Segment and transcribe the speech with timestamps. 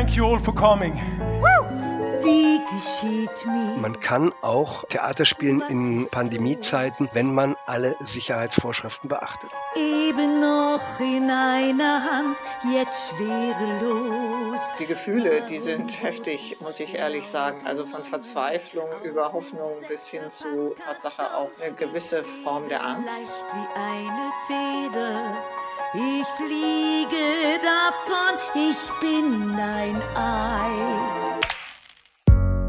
[0.00, 0.94] Thank you all for coming.
[2.22, 3.76] Wie geschieht mir?
[3.82, 9.50] Man kann auch Theater spielen in Pandemiezeiten, wenn man alle Sicherheitsvorschriften beachtet.
[9.76, 12.36] Eben noch in einer Hand,
[12.74, 14.60] jetzt schwerelos.
[14.78, 17.66] Die Gefühle, die sind heftig, muss ich ehrlich sagen.
[17.66, 23.06] Also von Verzweiflung über Hoffnung bis hin zu Tatsache auch eine gewisse Form der Angst.
[23.06, 25.59] Leicht wie eine Feder.
[25.92, 31.40] Ich fliege davon, ich bin ein Ei.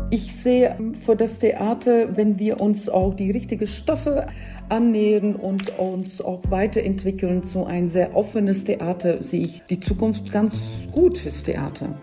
[0.10, 4.26] Ich sehe für das Theater, wenn wir uns auch die richtigen Stoffe
[4.70, 10.90] annähern und uns auch weiterentwickeln zu ein sehr offenes Theater, sehe ich die Zukunft ganz
[10.92, 11.94] gut fürs Theater.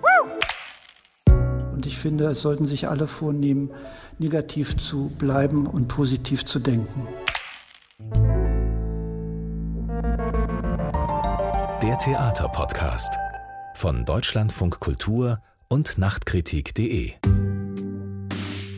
[1.73, 3.73] Und ich finde, es sollten sich alle vornehmen,
[4.21, 7.09] negativ zu bleiben und positiv zu denken.
[11.99, 13.19] Theaterpodcast
[13.75, 17.15] von Deutschlandfunk Kultur und Nachtkritik.de.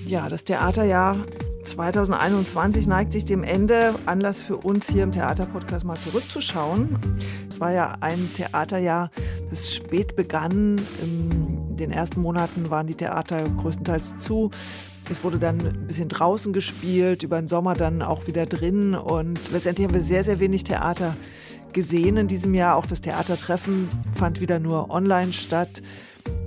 [0.06, 1.18] Ja, das Theaterjahr
[1.64, 3.94] 2021 neigt sich dem Ende.
[4.06, 6.98] Anlass für uns hier im Theaterpodcast mal zurückzuschauen.
[7.46, 9.10] Es war ja ein Theaterjahr,
[9.50, 10.80] das spät begann.
[11.02, 14.50] In den ersten Monaten waren die Theater größtenteils zu.
[15.10, 18.94] Es wurde dann ein bisschen draußen gespielt, über den Sommer dann auch wieder drin.
[18.94, 21.14] Und letztendlich haben wir sehr, sehr wenig Theater
[21.72, 22.76] gesehen in diesem Jahr.
[22.76, 25.82] Auch das Theatertreffen fand wieder nur online statt.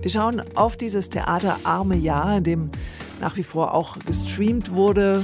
[0.01, 2.69] Wir schauen auf dieses theaterarme Jahr, in dem
[3.21, 5.23] nach wie vor auch gestreamt wurde.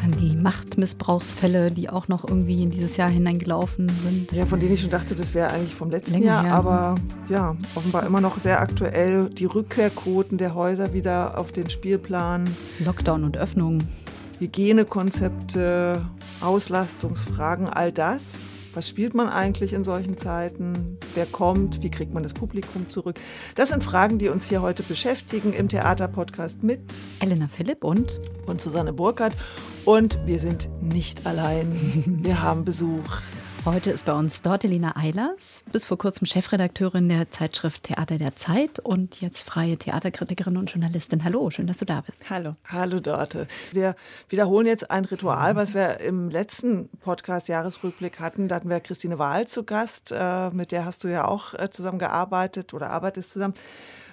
[0.00, 4.32] Dann die Machtmissbrauchsfälle, die auch noch irgendwie in dieses Jahr hineingelaufen sind.
[4.32, 6.54] Ja, von denen ich schon dachte, das wäre eigentlich vom letzten Länger Jahr, her.
[6.54, 6.94] aber
[7.28, 9.28] ja, offenbar immer noch sehr aktuell.
[9.28, 12.48] Die Rückkehrquoten der Häuser wieder auf den Spielplan,
[12.80, 13.82] Lockdown und Öffnung.
[14.40, 16.04] Hygienekonzepte,
[16.40, 18.46] Auslastungsfragen, all das.
[18.74, 20.98] Was spielt man eigentlich in solchen Zeiten?
[21.14, 21.84] Wer kommt?
[21.84, 23.20] Wie kriegt man das Publikum zurück?
[23.54, 26.80] Das sind Fragen, die uns hier heute beschäftigen im Theaterpodcast mit
[27.20, 29.34] Elena Philipp und und Susanne Burkhardt.
[29.84, 31.72] Und wir sind nicht allein.
[32.24, 33.20] Wir haben Besuch.
[33.64, 38.78] Heute ist bei uns Dortelina Eilers, bis vor kurzem Chefredakteurin der Zeitschrift Theater der Zeit
[38.78, 41.24] und jetzt freie Theaterkritikerin und Journalistin.
[41.24, 42.28] Hallo, schön, dass du da bist.
[42.28, 42.56] Hallo.
[42.66, 43.46] Hallo Dorte.
[43.72, 43.96] Wir
[44.28, 48.48] wiederholen jetzt ein Ritual, was wir im letzten Podcast Jahresrückblick hatten.
[48.48, 51.70] Da hatten wir Christine Wahl zu Gast, äh, mit der hast du ja auch äh,
[51.70, 53.54] zusammengearbeitet oder arbeitest zusammen.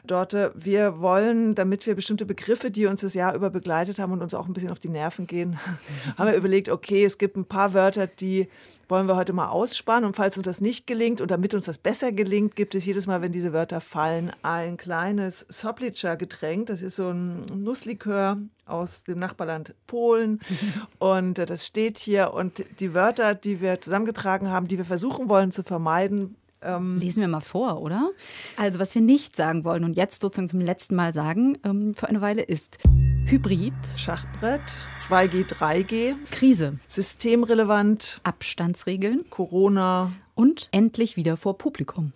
[0.08, 4.22] Dorte, wir wollen, damit wir bestimmte Begriffe, die uns das Jahr über begleitet haben und
[4.22, 5.60] uns auch ein bisschen auf die Nerven gehen,
[6.18, 8.48] haben wir überlegt, okay, es gibt ein paar Wörter, die
[8.92, 10.04] wollen wir heute mal aussparen.
[10.04, 13.08] Und falls uns das nicht gelingt und damit uns das besser gelingt, gibt es jedes
[13.08, 16.68] Mal, wenn diese Wörter fallen, ein kleines Soplica-Getränk.
[16.68, 20.40] Das ist so ein Nusslikör aus dem Nachbarland Polen.
[21.00, 22.34] Und äh, das steht hier.
[22.34, 27.22] Und die Wörter, die wir zusammengetragen haben, die wir versuchen wollen zu vermeiden, ähm, Lesen
[27.22, 28.12] wir mal vor, oder?
[28.58, 32.08] Also, was wir nicht sagen wollen und jetzt sozusagen zum letzten Mal sagen ähm, für
[32.08, 32.80] eine Weile ist
[33.26, 34.62] Hybrid, Schachbrett,
[35.00, 40.12] 2G, 3G, Krise, systemrelevant, Abstandsregeln Corona.
[40.36, 42.14] und endlich wieder vor Publikum.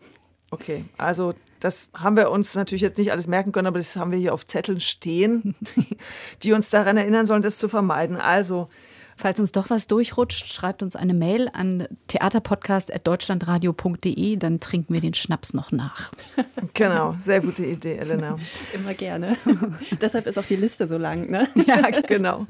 [0.51, 4.11] Okay, also das haben wir uns natürlich jetzt nicht alles merken können, aber das haben
[4.11, 5.55] wir hier auf Zetteln stehen,
[6.43, 8.17] die uns daran erinnern sollen, das zu vermeiden.
[8.17, 8.69] Also
[9.17, 15.13] Falls uns doch was durchrutscht, schreibt uns eine Mail an theaterpodcast.deutschlandradio.de, dann trinken wir den
[15.13, 16.11] Schnaps noch nach.
[16.73, 18.37] genau, sehr gute Idee, Elena.
[18.73, 19.37] Immer gerne.
[20.01, 21.47] Deshalb ist auch die Liste so lang, ne?
[21.65, 22.45] Ja, genau.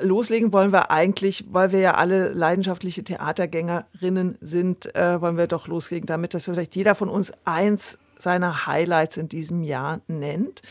[0.00, 5.68] Loslegen wollen wir eigentlich, weil wir ja alle leidenschaftliche Theatergängerinnen sind, äh, wollen wir doch
[5.68, 10.62] loslegen damit, dass vielleicht jeder von uns eins seiner Highlights in diesem Jahr nennt.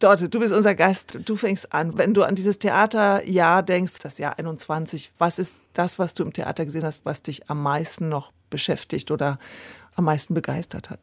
[0.00, 1.96] Dorte, du bist unser Gast, du fängst an.
[1.98, 6.32] Wenn du an dieses Theaterjahr denkst, das Jahr 21, was ist das, was du im
[6.32, 9.38] Theater gesehen hast, was dich am meisten noch beschäftigt oder
[9.94, 11.00] am meisten begeistert hat?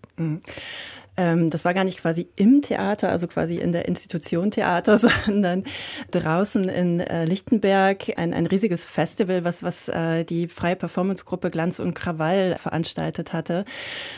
[1.18, 5.64] Ähm, das war gar nicht quasi im Theater, also quasi in der Institution Theater, sondern
[6.12, 11.80] draußen in äh, Lichtenberg ein, ein riesiges Festival, was, was äh, die freie Performancegruppe Glanz
[11.80, 13.66] und Krawall veranstaltet hatte.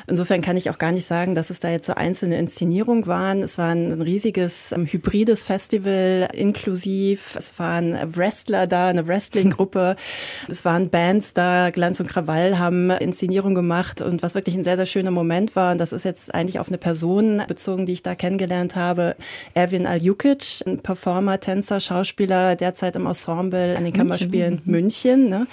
[0.07, 3.43] Insofern kann ich auch gar nicht sagen, dass es da jetzt so einzelne Inszenierungen waren.
[3.43, 7.35] Es war ein, ein riesiges ähm, hybrides Festival, inklusiv.
[7.37, 9.95] Es waren Wrestler da, eine Wrestling-Gruppe.
[10.49, 11.69] es waren Bands da.
[11.69, 15.71] Glanz und Krawall haben Inszenierungen gemacht und was wirklich ein sehr, sehr schöner Moment war.
[15.71, 19.15] Und das ist jetzt eigentlich auf eine Person bezogen, die ich da kennengelernt habe.
[19.53, 25.29] Erwin Aljukic, ein Performer, Tänzer, Schauspieler, derzeit im Ensemble an den Kammerspielen München.
[25.29, 25.45] ne?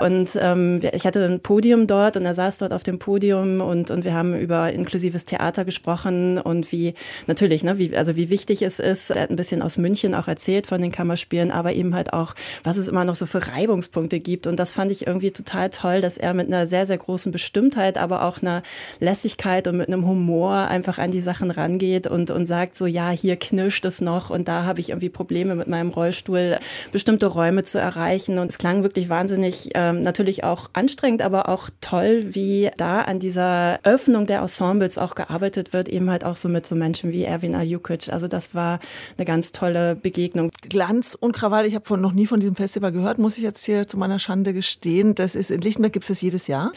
[0.00, 3.92] Und ähm, ich hatte ein Podium dort und er saß dort auf dem Podium und,
[3.92, 6.94] und wir haben über inklusives Theater gesprochen und wie,
[7.28, 9.10] natürlich, ne, wie, also wie wichtig es ist.
[9.10, 12.34] Er hat ein bisschen aus München auch erzählt von den Kammerspielen, aber eben halt auch,
[12.64, 14.48] was es immer noch so für Reibungspunkte gibt.
[14.48, 17.98] Und das fand ich irgendwie total toll, dass er mit einer sehr, sehr großen Bestimmtheit,
[17.98, 18.64] aber auch einer
[18.98, 23.10] Lässigkeit und mit einem Humor einfach an die Sachen rangeht und, und sagt so, ja,
[23.10, 26.58] hier knirscht es noch und da habe ich irgendwie Probleme mit meinem Rollstuhl,
[26.90, 28.38] bestimmte Räume zu erreichen.
[28.38, 33.20] Und es klang wirklich wahnsinnig, ähm, natürlich auch anstrengend, aber auch toll, wie da an
[33.20, 37.24] dieser Öffnung der Ensembles auch gearbeitet wird, eben halt auch so mit so Menschen wie
[37.24, 38.12] Erwin Ajukic.
[38.12, 38.80] Also das war
[39.16, 40.50] eine ganz tolle Begegnung.
[40.68, 43.86] Glanz und Krawall, ich habe noch nie von diesem Festival gehört, muss ich jetzt hier
[43.86, 45.14] zu meiner Schande gestehen.
[45.14, 46.72] Das ist in Lichtenberg, gibt es das jedes Jahr?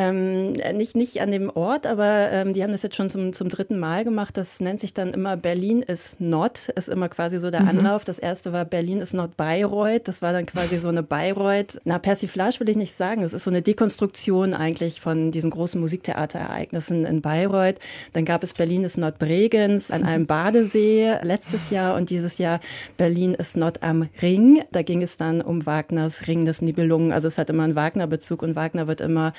[0.00, 3.50] Ähm, nicht, nicht an dem Ort, aber ähm, die haben das jetzt schon zum, zum
[3.50, 4.34] dritten Mal gemacht.
[4.34, 7.68] Das nennt sich dann immer Berlin is not, ist immer quasi so der mhm.
[7.68, 8.04] Anlauf.
[8.04, 10.08] Das erste war Berlin is not Bayreuth.
[10.08, 11.82] Das war dann quasi so eine Bayreuth.
[11.84, 13.22] Na, Persiflage will ich nicht sagen.
[13.22, 17.76] Es ist so eine Dekonstruktion eigentlich von diesen großen Musiktheaterereignissen in Bayreuth.
[18.14, 22.60] Dann gab es Berlin is not Bregenz an einem Badesee letztes Jahr und dieses Jahr
[22.96, 24.62] Berlin is not am Ring.
[24.72, 27.12] Da ging es dann um Wagners Ring des Nibelungen.
[27.12, 29.34] Also es hat immer einen Wagner-Bezug und Wagner wird immer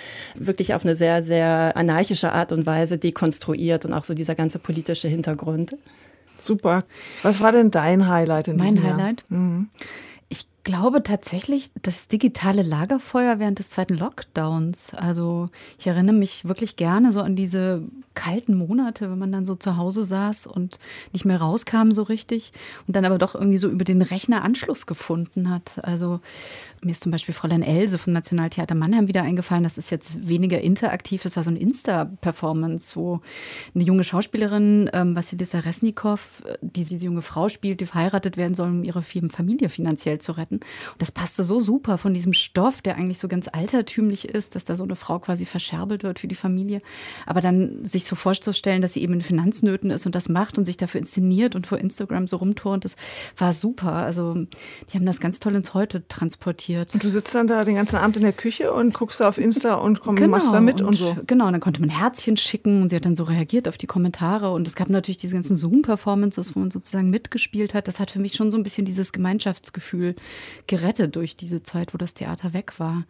[0.51, 4.59] wirklich auf eine sehr, sehr anarchische Art und Weise dekonstruiert und auch so dieser ganze
[4.59, 5.77] politische Hintergrund.
[6.39, 6.83] Super.
[7.23, 8.97] Was war denn dein Highlight in mein diesem Jahr?
[8.97, 9.23] Mein Highlight?
[9.29, 9.69] Mhm
[10.63, 14.93] glaube tatsächlich das digitale Lagerfeuer während des zweiten Lockdowns.
[14.93, 15.49] Also
[15.79, 17.83] ich erinnere mich wirklich gerne so an diese
[18.21, 20.77] kalten Monate, wenn man dann so zu Hause saß und
[21.11, 22.51] nicht mehr rauskam so richtig
[22.85, 25.83] und dann aber doch irgendwie so über den Rechner Anschluss gefunden hat.
[25.83, 26.19] Also
[26.83, 29.63] mir ist zum Beispiel Fräulein Else vom Nationaltheater Mannheim wieder eingefallen.
[29.63, 31.23] Das ist jetzt weniger interaktiv.
[31.23, 33.21] Das war so ein Insta-Performance, wo
[33.73, 38.69] eine junge Schauspielerin, ähm, Vasilisa Resnikow, die diese junge Frau spielt, die verheiratet werden soll,
[38.69, 40.57] um ihre Familie finanziell zu retten.
[40.57, 44.65] Und das passte so super von diesem Stoff, der eigentlich so ganz altertümlich ist, dass
[44.65, 46.83] da so eine Frau quasi verscherbelt wird für die Familie.
[47.25, 50.65] Aber dann sich so vorzustellen, dass sie eben in Finanznöten ist und das macht und
[50.65, 52.95] sich dafür inszeniert und vor Instagram so rumturnt, das
[53.37, 53.93] war super.
[53.93, 56.93] Also die haben das ganz toll ins Heute transportiert.
[56.93, 59.37] Und du sitzt dann da den ganzen Abend in der Küche und guckst da auf
[59.37, 61.17] Insta und komm, genau, machst da mit und, und so.
[61.25, 63.87] Genau, und dann konnte man Herzchen schicken und sie hat dann so reagiert auf die
[63.87, 67.87] Kommentare und es gab natürlich diese ganzen Zoom-Performances, wo man sozusagen mitgespielt hat.
[67.87, 70.15] Das hat für mich schon so ein bisschen dieses Gemeinschaftsgefühl
[70.67, 73.05] gerettet durch diese Zeit, wo das Theater weg war.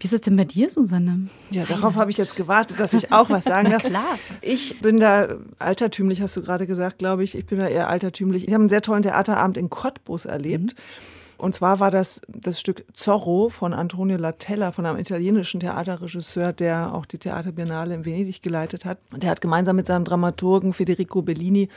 [0.00, 1.28] Wie ist es denn bei dir, Susanne?
[1.50, 3.82] Ja, darauf habe ich jetzt gewartet, dass ich auch was sagen darf.
[3.82, 4.18] klar.
[4.40, 7.36] Ich bin da altertümlich, hast du gerade gesagt, glaube ich.
[7.36, 8.46] Ich bin da eher altertümlich.
[8.46, 10.74] Ich habe einen sehr tollen Theaterabend in Cottbus erlebt.
[10.74, 11.23] Mhm.
[11.36, 16.94] Und zwar war das das Stück Zorro von Antonio Latella, von einem italienischen Theaterregisseur, der
[16.94, 18.98] auch die Theaterbiennale in Venedig geleitet hat.
[19.12, 21.68] Und der hat gemeinsam mit seinem Dramaturgen Federico Bellini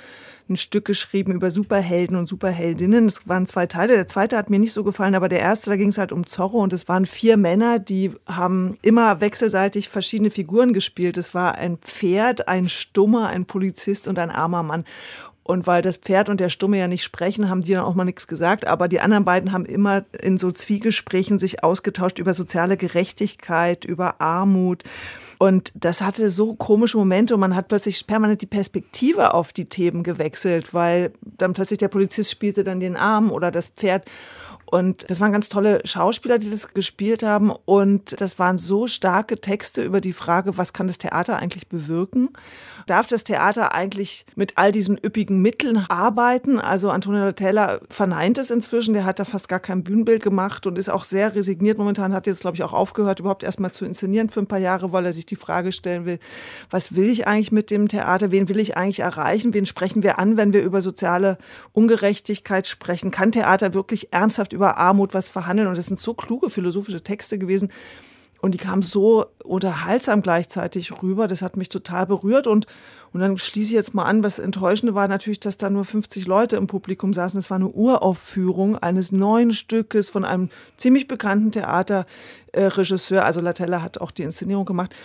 [0.49, 3.07] ein Stück geschrieben über Superhelden und Superheldinnen.
[3.07, 3.95] Es waren zwei Teile.
[3.95, 6.25] Der zweite hat mir nicht so gefallen, aber der erste, da ging es halt um
[6.25, 11.17] Zorro und es waren vier Männer, die haben immer wechselseitig verschiedene Figuren gespielt.
[11.17, 14.85] Es war ein Pferd, ein Stummer, ein Polizist und ein armer Mann.
[15.47, 18.03] Und weil das Pferd und der Stumme ja nicht sprechen, haben die dann auch mal
[18.03, 18.67] nichts gesagt.
[18.67, 24.19] Aber die anderen beiden haben immer in so Zwiegesprächen sich ausgetauscht über soziale Gerechtigkeit, über
[24.19, 24.83] Armut.
[25.39, 29.65] Und das hatte so komische Momente und man hat plötzlich permanent die Perspektive auf die
[29.65, 34.05] Themen gewechselt, weil dann plötzlich der Polizist spielte dann den Arm oder das Pferd.
[34.69, 37.51] Und das waren ganz tolle Schauspieler, die das gespielt haben.
[37.51, 42.29] Und das waren so starke Texte über die Frage, was kann das Theater eigentlich bewirken?
[42.85, 46.59] Darf das Theater eigentlich mit all diesen üppigen Mitteln arbeiten?
[46.59, 48.93] Also Antonio Taylor verneint es inzwischen.
[48.93, 51.77] Der hat da fast gar kein Bühnenbild gemacht und ist auch sehr resigniert.
[51.77, 54.91] Momentan hat jetzt, glaube ich, auch aufgehört, überhaupt erstmal zu inszenieren für ein paar Jahre,
[54.91, 56.19] weil er sich die Frage stellen will,
[56.69, 58.31] was will ich eigentlich mit dem Theater?
[58.31, 59.53] Wen will ich eigentlich erreichen?
[59.53, 61.37] Wen sprechen wir an, wenn wir über soziale
[61.73, 63.11] Ungerechtigkeit sprechen?
[63.11, 65.67] Kann Theater wirklich ernsthaft über Armut was verhandeln.
[65.67, 67.71] Und das sind so kluge philosophische Texte gewesen.
[68.39, 71.27] Und die kamen so unterhaltsam gleichzeitig rüber.
[71.27, 72.47] Das hat mich total berührt.
[72.47, 72.67] Und,
[73.13, 76.27] und dann schließe ich jetzt mal an, was enttäuschende war natürlich, dass da nur 50
[76.27, 77.39] Leute im Publikum saßen.
[77.39, 83.25] Es war eine Uraufführung eines neuen Stückes von einem ziemlich bekannten Theaterregisseur.
[83.25, 84.95] Also Latella hat auch die Inszenierung gemacht.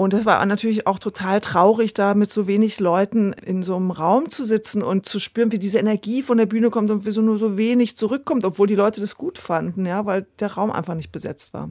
[0.00, 3.90] Und es war natürlich auch total traurig, da mit so wenig Leuten in so einem
[3.90, 7.10] Raum zu sitzen und zu spüren, wie diese Energie von der Bühne kommt und wie
[7.10, 10.70] so nur so wenig zurückkommt, obwohl die Leute das gut fanden, ja, weil der Raum
[10.70, 11.70] einfach nicht besetzt war.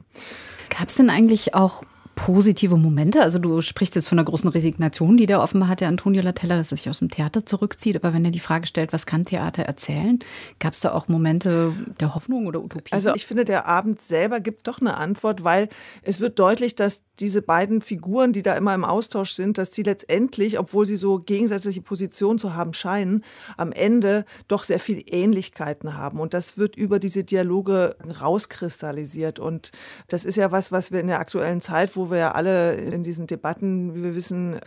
[0.70, 1.82] Gab es denn eigentlich auch
[2.26, 3.22] positive Momente?
[3.22, 6.56] Also du sprichst jetzt von der großen Resignation, die der offenbar hat, der Antonio Latella,
[6.56, 7.96] dass er sich aus dem Theater zurückzieht.
[7.96, 10.18] Aber wenn er die Frage stellt, was kann Theater erzählen,
[10.58, 12.92] gab es da auch Momente der Hoffnung oder Utopie?
[12.92, 15.70] Also ich finde, der Abend selber gibt doch eine Antwort, weil
[16.02, 19.82] es wird deutlich, dass diese beiden Figuren, die da immer im Austausch sind, dass sie
[19.82, 23.24] letztendlich, obwohl sie so gegensätzliche Positionen zu haben scheinen,
[23.56, 26.20] am Ende doch sehr viele Ähnlichkeiten haben.
[26.20, 29.38] Und das wird über diese Dialoge rauskristallisiert.
[29.38, 29.70] Und
[30.08, 33.02] das ist ja was, was wir in der aktuellen Zeit, wo wir ja alle in
[33.02, 34.60] diesen Debatten, wie wir wissen,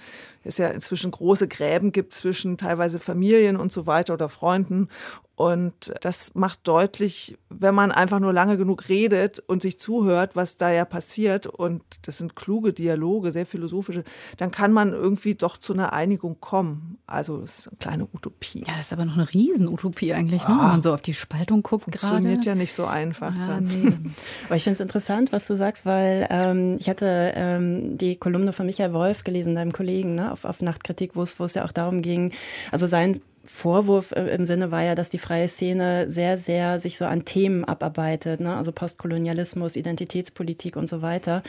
[0.43, 4.89] es ja inzwischen große Gräben gibt zwischen teilweise Familien und so weiter oder Freunden.
[5.35, 10.57] Und das macht deutlich, wenn man einfach nur lange genug redet und sich zuhört, was
[10.57, 14.03] da ja passiert, und das sind kluge Dialoge, sehr philosophische,
[14.37, 16.99] dann kann man irgendwie doch zu einer Einigung kommen.
[17.07, 18.63] Also das ist eine kleine Utopie.
[18.67, 20.49] Ja, das ist aber noch eine Riesenutopie eigentlich, ne?
[20.49, 21.97] wenn man so auf die Spaltung guckt gerade.
[21.97, 23.35] Funktioniert ja nicht so einfach.
[23.35, 23.63] Ja, dann.
[23.63, 24.11] nee.
[24.45, 28.53] Aber ich finde es interessant, was du sagst, weil ähm, ich hatte ähm, die Kolumne
[28.53, 32.01] von Michael Wolf gelesen, deinem Kollegen, ne, auf, auf Nachtkritik, wo es ja auch darum
[32.01, 32.33] ging,
[32.71, 36.97] also sein Vorwurf äh, im Sinne war ja, dass die freie Szene sehr, sehr sich
[36.97, 38.55] so an Themen abarbeitet, ne?
[38.55, 41.43] also Postkolonialismus, Identitätspolitik und so weiter.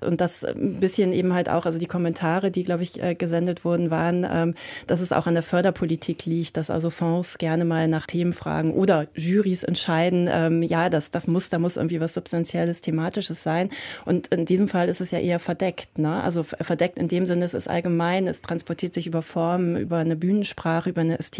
[0.00, 3.62] Und das ein bisschen eben halt auch, also die Kommentare, die, glaube ich, äh, gesendet
[3.64, 4.54] wurden, waren, ähm,
[4.86, 8.72] dass es auch an der Förderpolitik liegt, dass also Fonds gerne mal nach Themen fragen
[8.72, 13.68] oder Jurys entscheiden, ähm, ja, das, das muss, da muss irgendwie was Substanzielles, Thematisches sein.
[14.06, 15.98] Und in diesem Fall ist es ja eher verdeckt.
[15.98, 16.22] Ne?
[16.22, 20.16] Also verdeckt in dem Sinne, es ist allgemein, es transportiert sich über Formen, über eine
[20.16, 21.33] Bühnensprache, über eine Ästhetik.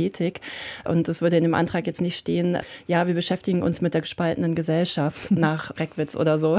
[0.85, 4.01] Und es würde in dem Antrag jetzt nicht stehen, ja, wir beschäftigen uns mit der
[4.01, 6.59] gespaltenen Gesellschaft nach Reckwitz oder so.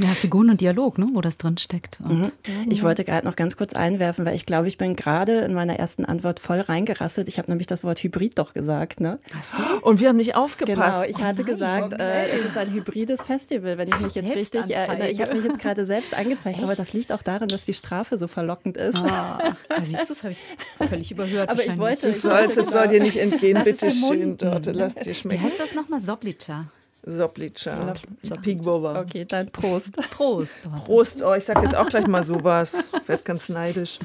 [0.00, 1.98] Ja, Figuren und Dialog, ne, wo das drin steckt.
[2.00, 2.30] Mhm.
[2.70, 5.76] Ich wollte gerade noch ganz kurz einwerfen, weil ich glaube, ich bin gerade in meiner
[5.78, 7.28] ersten Antwort voll reingerasselt.
[7.28, 9.00] Ich habe nämlich das Wort Hybrid doch gesagt.
[9.00, 9.18] Ne?
[9.34, 9.78] Hast du?
[9.86, 10.76] Und wir haben nicht aufgepasst.
[10.76, 12.02] Genau, ich hatte nein, gesagt, okay.
[12.02, 15.08] äh, es ist ein hybrides Festival, wenn ich mich jetzt richtig erinnere.
[15.10, 18.18] Ich habe mich jetzt gerade selbst angezeigt, aber das liegt auch daran, dass die Strafe
[18.18, 18.96] so verlockend ist.
[18.96, 21.48] Ah, da siehst du, das habe ich völlig überhört.
[21.48, 24.36] Aber ich wollte- Du sollst, es soll dir nicht entgehen, Lass bitte schön.
[24.36, 25.42] Dorte, lass dir Wie schmecken.
[25.42, 26.00] heißt das nochmal?
[26.00, 26.66] Soblica.
[27.04, 27.94] Soplica,
[28.42, 29.00] Pigboba.
[29.00, 29.96] Okay, dann Prost.
[30.10, 30.58] Prost.
[30.84, 32.88] Prost, oh, ich sag jetzt auch gleich mal sowas.
[33.06, 33.98] Werd ganz neidisch.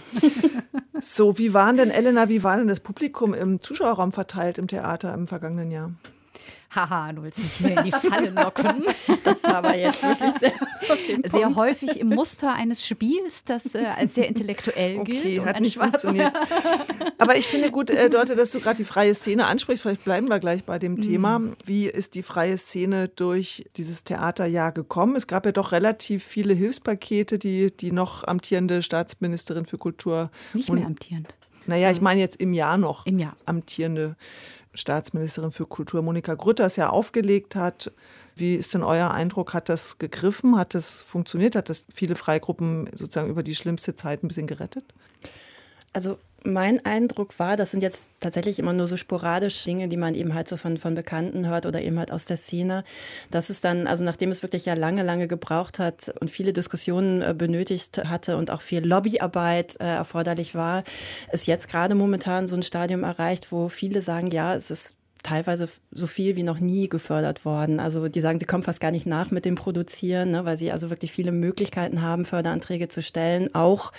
[1.01, 5.13] So, wie waren denn, Elena, wie war denn das Publikum im Zuschauerraum verteilt im Theater
[5.13, 5.91] im vergangenen Jahr?
[6.75, 8.83] Haha, du willst mich hier in die Falle locken.
[9.23, 10.51] Das war aber jetzt wirklich sehr.
[11.23, 15.39] Sehr häufig im Muster eines Spiels, das äh, als sehr intellektuell gilt.
[15.39, 16.33] Okay, hat nicht schwarzer- funktioniert.
[17.19, 19.81] Aber ich finde gut, äh, Dorte, dass du gerade die freie Szene ansprichst.
[19.83, 21.41] Vielleicht bleiben wir gleich bei dem Thema.
[21.63, 25.15] Wie ist die freie Szene durch dieses Theaterjahr gekommen?
[25.15, 30.69] Es gab ja doch relativ viele Hilfspakete, die die noch amtierende Staatsministerin für Kultur Nicht
[30.71, 31.33] mehr amtierend.
[31.65, 33.37] Naja, ich meine jetzt im Jahr noch Im Jahr.
[33.45, 34.17] amtierende
[34.73, 37.91] Staatsministerin für Kultur Monika Grütters ja aufgelegt hat.
[38.35, 39.53] Wie ist denn euer Eindruck?
[39.53, 40.57] Hat das gegriffen?
[40.57, 41.55] Hat das funktioniert?
[41.55, 44.85] Hat das viele Freigruppen sozusagen über die schlimmste Zeit ein bisschen gerettet?
[45.93, 50.15] Also mein Eindruck war, das sind jetzt tatsächlich immer nur so sporadisch Dinge, die man
[50.15, 52.83] eben halt so von, von Bekannten hört oder eben halt aus der Szene,
[53.31, 57.21] dass es dann, also nachdem es wirklich ja lange, lange gebraucht hat und viele Diskussionen
[57.21, 60.83] äh, benötigt hatte und auch viel Lobbyarbeit äh, erforderlich war,
[61.31, 65.69] ist jetzt gerade momentan so ein Stadium erreicht, wo viele sagen, ja, es ist teilweise
[65.91, 67.79] so viel wie noch nie gefördert worden.
[67.79, 70.71] Also die sagen, sie kommen fast gar nicht nach mit dem Produzieren, ne, weil sie
[70.71, 73.53] also wirklich viele Möglichkeiten haben, Förderanträge zu stellen.
[73.55, 73.93] Auch,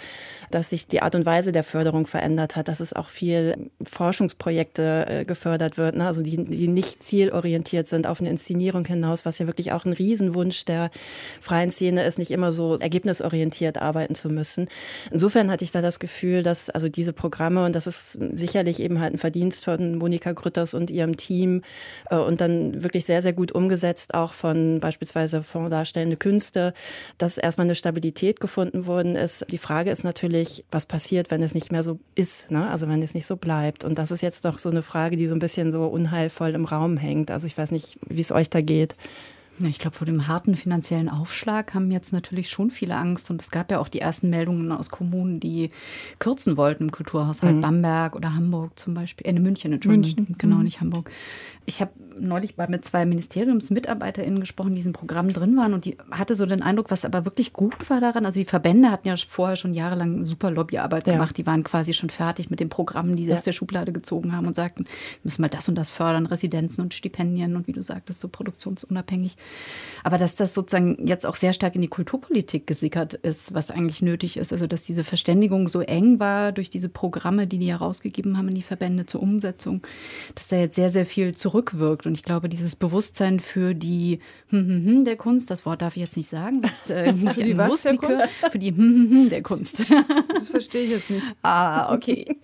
[0.50, 5.06] dass sich die Art und Weise der Förderung verändert hat, dass es auch viel Forschungsprojekte
[5.08, 9.38] äh, gefördert wird, ne, also die, die nicht zielorientiert sind auf eine Inszenierung hinaus, was
[9.38, 10.90] ja wirklich auch ein Riesenwunsch der
[11.40, 14.68] freien Szene ist, nicht immer so ergebnisorientiert arbeiten zu müssen.
[15.10, 19.00] Insofern hatte ich da das Gefühl, dass also diese Programme, und das ist sicherlich eben
[19.00, 21.62] halt ein Verdienst von Monika Grütters und ihrem Team
[22.10, 26.74] äh, und dann wirklich sehr, sehr gut umgesetzt, auch von beispielsweise Fonds Darstellende Künste,
[27.18, 29.46] dass erstmal eine Stabilität gefunden worden ist.
[29.50, 32.70] Die Frage ist natürlich, was passiert, wenn es nicht mehr so ist, ne?
[32.70, 33.84] also wenn es nicht so bleibt.
[33.84, 36.64] Und das ist jetzt doch so eine Frage, die so ein bisschen so unheilvoll im
[36.64, 37.30] Raum hängt.
[37.30, 38.94] Also ich weiß nicht, wie es euch da geht.
[39.60, 43.30] Ich glaube, vor dem harten finanziellen Aufschlag haben jetzt natürlich schon viele Angst.
[43.30, 45.70] Und es gab ja auch die ersten Meldungen aus Kommunen, die
[46.18, 47.60] kürzen wollten im Kulturhaushalt.
[47.60, 49.26] Bamberg oder Hamburg zum Beispiel.
[49.26, 50.16] Äh, ne, München, Entschuldigung.
[50.16, 50.36] München.
[50.38, 51.10] Genau, nicht Hamburg.
[51.66, 55.74] Ich habe neulich mal mit zwei MiniteriumsmitarbeiterInnen gesprochen, die in diesem Programm drin waren.
[55.74, 58.26] Und die hatte so den Eindruck, was aber wirklich gut war daran.
[58.26, 61.14] Also die Verbände hatten ja vorher schon jahrelang super Lobbyarbeit Ja.
[61.14, 61.36] gemacht.
[61.38, 63.36] Die waren quasi schon fertig mit den Programmen, die sie Ja.
[63.36, 64.90] aus der Schublade gezogen haben und sagten, wir
[65.24, 69.36] müssen mal das und das fördern, Residenzen und Stipendien und wie du sagtest, so produktionsunabhängig.
[70.02, 74.02] Aber dass das sozusagen jetzt auch sehr stark in die Kulturpolitik gesickert ist, was eigentlich
[74.02, 74.52] nötig ist.
[74.52, 78.54] Also dass diese Verständigung so eng war durch diese Programme, die die herausgegeben haben in
[78.54, 79.82] die Verbände zur Umsetzung,
[80.34, 82.03] dass da jetzt sehr, sehr viel zurückwirkt.
[82.06, 85.96] Und ich glaube, dieses Bewusstsein für die hm, hm, hm der Kunst, das Wort darf
[85.96, 88.24] ich jetzt nicht sagen, das äh, Für die was der Kunst?
[88.50, 89.84] Für die der Kunst.
[90.34, 91.26] Das verstehe ich jetzt nicht.
[91.42, 92.36] Ah, okay.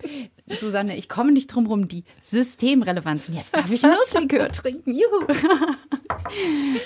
[0.49, 3.29] Susanne, ich komme nicht drum rum, die Systemrelevanz.
[3.29, 4.95] Und jetzt darf ich Nusslikör trinken.
[4.95, 5.25] Juhu.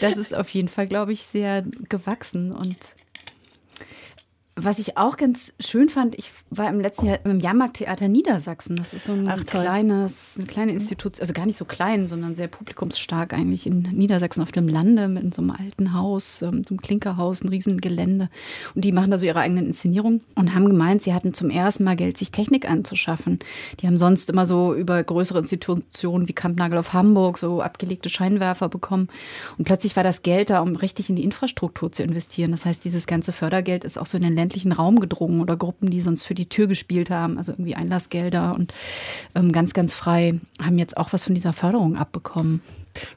[0.02, 2.96] Das ist auf jeden Fall, glaube ich, sehr gewachsen und
[4.58, 8.78] Was ich auch ganz schön fand, ich war im letzten Jahr im Jahrmarkttheater Niedersachsen.
[8.78, 12.38] Das ist so ein Ach, kleines, eine kleine Institution, also gar nicht so klein, sondern
[12.38, 16.70] sehr publikumsstark eigentlich in Niedersachsen auf dem Lande mit so einem alten Haus, ähm, so
[16.70, 18.30] einem Klinkerhaus, ein riesen Gelände.
[18.76, 21.84] Und die machen da so ihre eigenen Inszenierungen und haben gemeint, sie hatten zum ersten
[21.84, 23.40] Mal Geld, sich Technik anzuschaffen.
[23.82, 28.70] Die haben sonst immer so über größere Institutionen wie Kampnagel auf Hamburg so abgelegte Scheinwerfer
[28.70, 29.10] bekommen.
[29.58, 32.52] Und plötzlich war das Geld da, um richtig in die Infrastruktur zu investieren.
[32.52, 35.90] Das heißt, dieses ganze Fördergeld ist auch so in den ländlichen Raum gedrungen oder Gruppen,
[35.90, 38.74] die sonst für die Tür gespielt haben, also irgendwie Einlassgelder und
[39.34, 42.62] ähm, ganz, ganz frei, haben jetzt auch was von dieser Förderung abbekommen.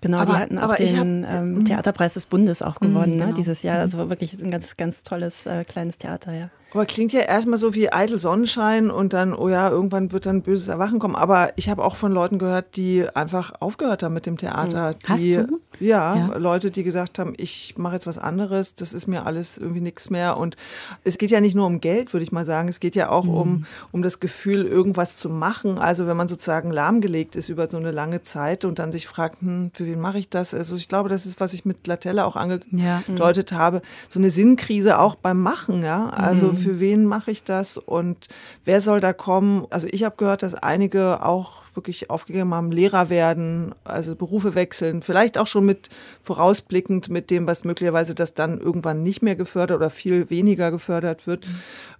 [0.00, 1.64] Genau, aber, die hatten auch den hab, ähm, mhm.
[1.64, 3.26] Theaterpreis des Bundes auch gewonnen, mhm, genau.
[3.26, 3.78] ne, dieses Jahr.
[3.78, 6.50] Also wirklich ein ganz, ganz tolles äh, kleines Theater, ja.
[6.72, 10.42] Aber klingt ja erstmal so wie eitel Sonnenschein und dann, oh ja, irgendwann wird dann
[10.42, 11.16] böses Erwachen kommen.
[11.16, 14.94] Aber ich habe auch von Leuten gehört, die einfach aufgehört haben mit dem Theater.
[15.06, 15.60] Hast die, du?
[15.80, 19.56] Ja, ja, Leute, die gesagt haben, ich mache jetzt was anderes, das ist mir alles
[19.56, 20.36] irgendwie nichts mehr.
[20.36, 20.56] Und
[21.04, 22.68] es geht ja nicht nur um Geld, würde ich mal sagen.
[22.68, 23.34] Es geht ja auch mhm.
[23.34, 25.78] um, um das Gefühl, irgendwas zu machen.
[25.78, 29.40] Also wenn man sozusagen lahmgelegt ist über so eine lange Zeit und dann sich fragt,
[29.40, 30.52] hm, für wen mache ich das?
[30.52, 33.58] Also ich glaube, das ist, was ich mit Latella auch angedeutet ja.
[33.58, 33.80] habe.
[34.10, 36.10] So eine Sinnkrise auch beim Machen, ja.
[36.10, 38.28] Also mhm für wen mache ich das und
[38.64, 39.66] wer soll da kommen?
[39.70, 45.00] Also ich habe gehört, dass einige auch wirklich aufgegeben haben, Lehrer werden, also Berufe wechseln,
[45.02, 45.90] vielleicht auch schon mit
[46.22, 51.26] vorausblickend mit dem, was möglicherweise das dann irgendwann nicht mehr gefördert oder viel weniger gefördert
[51.26, 51.46] wird.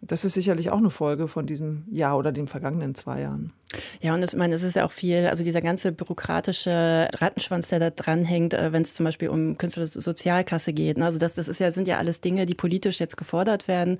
[0.00, 3.52] Das ist sicherlich auch eine Folge von diesem Jahr oder den vergangenen zwei Jahren.
[4.00, 7.68] Ja, und das, ich meine, es ist ja auch viel, also dieser ganze bürokratische Rattenschwanz,
[7.68, 10.96] der da dranhängt, äh, wenn es zum Beispiel um künstlerische Sozialkasse geht.
[10.96, 11.04] Ne?
[11.04, 13.98] Also das, das ist ja, sind ja alles Dinge, die politisch jetzt gefordert werden,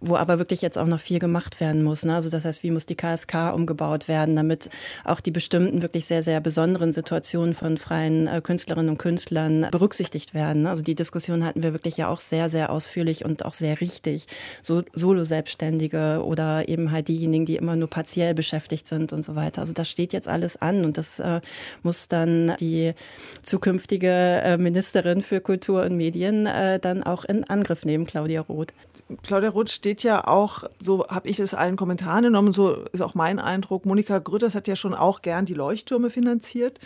[0.00, 2.04] wo aber wirklich jetzt auch noch viel gemacht werden muss.
[2.04, 2.14] Ne?
[2.14, 4.68] Also das heißt, wie muss die KSK umgebaut werden, damit
[5.04, 10.34] auch die bestimmten wirklich sehr, sehr besonderen Situationen von freien äh, Künstlerinnen und Künstlern berücksichtigt
[10.34, 10.62] werden.
[10.62, 10.70] Ne?
[10.70, 14.26] Also die Diskussion hatten wir wirklich ja auch sehr, sehr ausführlich und auch sehr richtig.
[14.60, 19.36] So Solo-Selbstständige oder eben halt diejenigen, die immer nur partiell beschäftigt sind sind und so
[19.36, 19.60] weiter.
[19.60, 21.40] Also das steht jetzt alles an und das äh,
[21.82, 22.94] muss dann die
[23.42, 28.72] zukünftige äh, Ministerin für Kultur und Medien äh, dann auch in Angriff nehmen, Claudia Roth.
[29.22, 33.14] Claudia Roth steht ja auch, so habe ich es allen Kommentaren genommen, so ist auch
[33.14, 33.84] mein Eindruck.
[33.84, 36.80] Monika Grütters hat ja schon auch gern die Leuchttürme finanziert.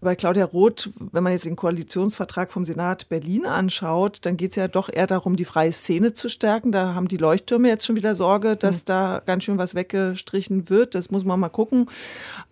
[0.00, 4.56] Bei Claudia Roth, wenn man jetzt den Koalitionsvertrag vom Senat Berlin anschaut, dann geht es
[4.56, 6.70] ja doch eher darum, die freie Szene zu stärken.
[6.70, 8.86] Da haben die Leuchttürme jetzt schon wieder Sorge, dass mhm.
[8.86, 10.94] da ganz schön was weggestrichen wird.
[10.94, 11.86] Das muss man mal gucken.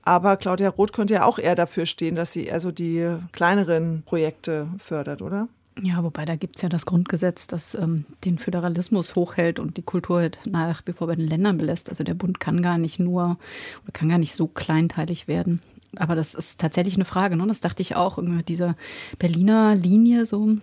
[0.02, 4.66] Aber Claudia Roth könnte ja auch eher dafür stehen, dass sie also die kleineren Projekte
[4.78, 5.48] fördert, oder?
[5.82, 9.82] Ja, wobei da gibt es ja das Grundgesetz, das ähm, den Föderalismus hochhält und die
[9.82, 11.90] Kultur nach wie vor bei den Ländern belässt.
[11.90, 13.36] Also der Bund kann gar nicht nur
[13.82, 15.60] oder kann gar nicht so kleinteilig werden.
[15.96, 17.46] Aber das ist tatsächlich eine Frage, ne?
[17.46, 18.74] Das dachte ich auch, diese
[19.18, 20.56] Berliner Linie so,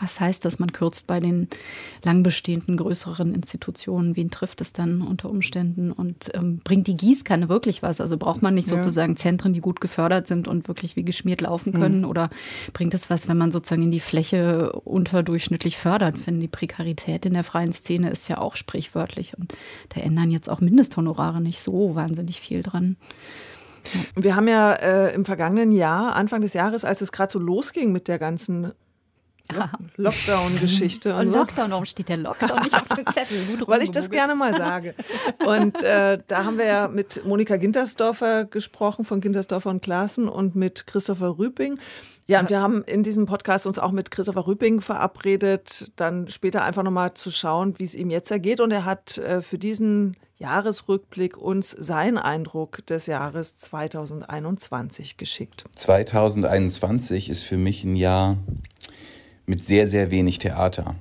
[0.00, 0.58] was heißt das?
[0.58, 1.48] Man kürzt bei den
[2.04, 4.16] lang bestehenden größeren Institutionen.
[4.16, 5.92] Wen trifft es dann unter Umständen?
[5.92, 8.00] Und ähm, bringt die Gießkanne wirklich was?
[8.00, 8.76] Also braucht man nicht ja.
[8.76, 12.00] sozusagen Zentren, die gut gefördert sind und wirklich wie geschmiert laufen können?
[12.00, 12.08] Mhm.
[12.08, 12.30] Oder
[12.72, 16.26] bringt es was, wenn man sozusagen in die Fläche unterdurchschnittlich fördert?
[16.26, 19.36] Denn die Prekarität in der freien Szene ist ja auch sprichwörtlich.
[19.38, 19.54] Und
[19.90, 22.96] da ändern jetzt auch Mindesthonorare nicht so wahnsinnig viel dran.
[24.14, 27.92] Wir haben ja äh, im vergangenen Jahr, Anfang des Jahres, als es gerade so losging
[27.92, 28.72] mit der ganzen
[29.96, 31.14] Lockdown-Geschichte.
[31.14, 33.38] Und Lockdown, warum steht der Lockdown nicht auf dem Zettel?
[33.66, 34.94] Weil ich das gerne mal sage.
[35.44, 40.56] Und äh, da haben wir ja mit Monika Gintersdorfer gesprochen, von Gintersdorfer und Klaassen und
[40.56, 41.78] mit Christopher Rüping.
[42.26, 46.62] Ja, und wir haben in diesem Podcast uns auch mit Christopher Rüping verabredet, dann später
[46.62, 48.60] einfach nochmal zu schauen, wie es ihm jetzt ergeht.
[48.60, 55.64] Und er hat äh, für diesen Jahresrückblick uns seinen Eindruck des Jahres 2021 geschickt.
[55.76, 58.38] 2021 ist für mich ein Jahr,
[59.46, 60.96] mit sehr, sehr wenig Theater.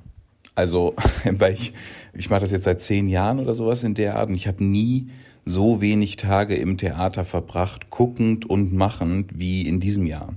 [0.56, 1.74] Also, weil ich,
[2.14, 4.64] ich mache das jetzt seit zehn Jahren oder sowas in der Art und ich habe
[4.64, 5.10] nie
[5.46, 10.34] so wenig Tage im Theater verbracht, guckend und machend wie in diesem Jahr.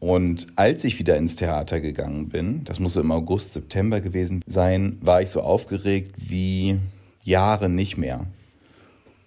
[0.00, 4.42] Und als ich wieder ins Theater gegangen bin, das muss so im August, September gewesen
[4.46, 6.80] sein, war ich so aufgeregt wie
[7.22, 8.26] Jahre nicht mehr.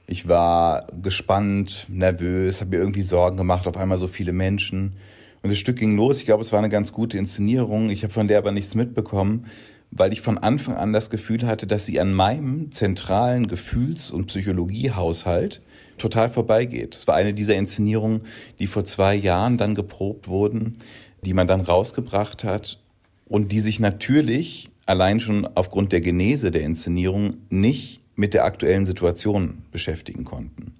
[0.05, 4.97] Ich war gespannt, nervös, habe mir irgendwie Sorgen gemacht, auf einmal so viele Menschen.
[5.45, 6.17] Und das Stück ging los.
[6.17, 7.91] Ich glaube, es war eine ganz gute Inszenierung.
[7.91, 9.45] Ich habe von der aber nichts mitbekommen,
[9.91, 14.25] weil ich von Anfang an das Gefühl hatte, dass sie an meinem zentralen Gefühls- und
[14.25, 15.61] Psychologiehaushalt
[15.99, 16.95] total vorbeigeht.
[16.95, 18.21] Es war eine dieser Inszenierungen,
[18.57, 20.77] die vor zwei Jahren dann geprobt wurden,
[21.23, 22.79] die man dann rausgebracht hat
[23.27, 28.87] und die sich natürlich allein schon aufgrund der Genese der Inszenierung nicht mit der aktuellen
[28.87, 30.73] Situation beschäftigen konnten.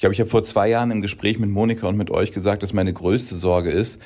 [0.00, 2.62] Ich glaube, ich habe vor zwei Jahren im Gespräch mit Monika und mit euch gesagt,
[2.62, 4.00] dass meine größte Sorge ist,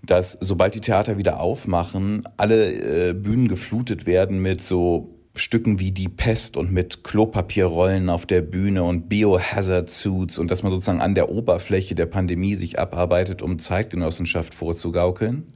[0.00, 5.90] dass sobald die Theater wieder aufmachen, alle äh, Bühnen geflutet werden mit so Stücken wie
[5.90, 11.16] Die Pest und mit Klopapierrollen auf der Bühne und Biohazard-Suits und dass man sozusagen an
[11.16, 15.52] der Oberfläche der Pandemie sich abarbeitet, um Zeitgenossenschaft vorzugaukeln.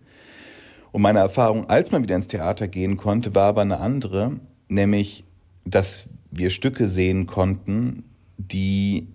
[0.90, 5.22] Und meine Erfahrung, als man wieder ins Theater gehen konnte, war aber eine andere, nämlich,
[5.64, 8.02] dass wir Stücke sehen konnten,
[8.38, 9.13] die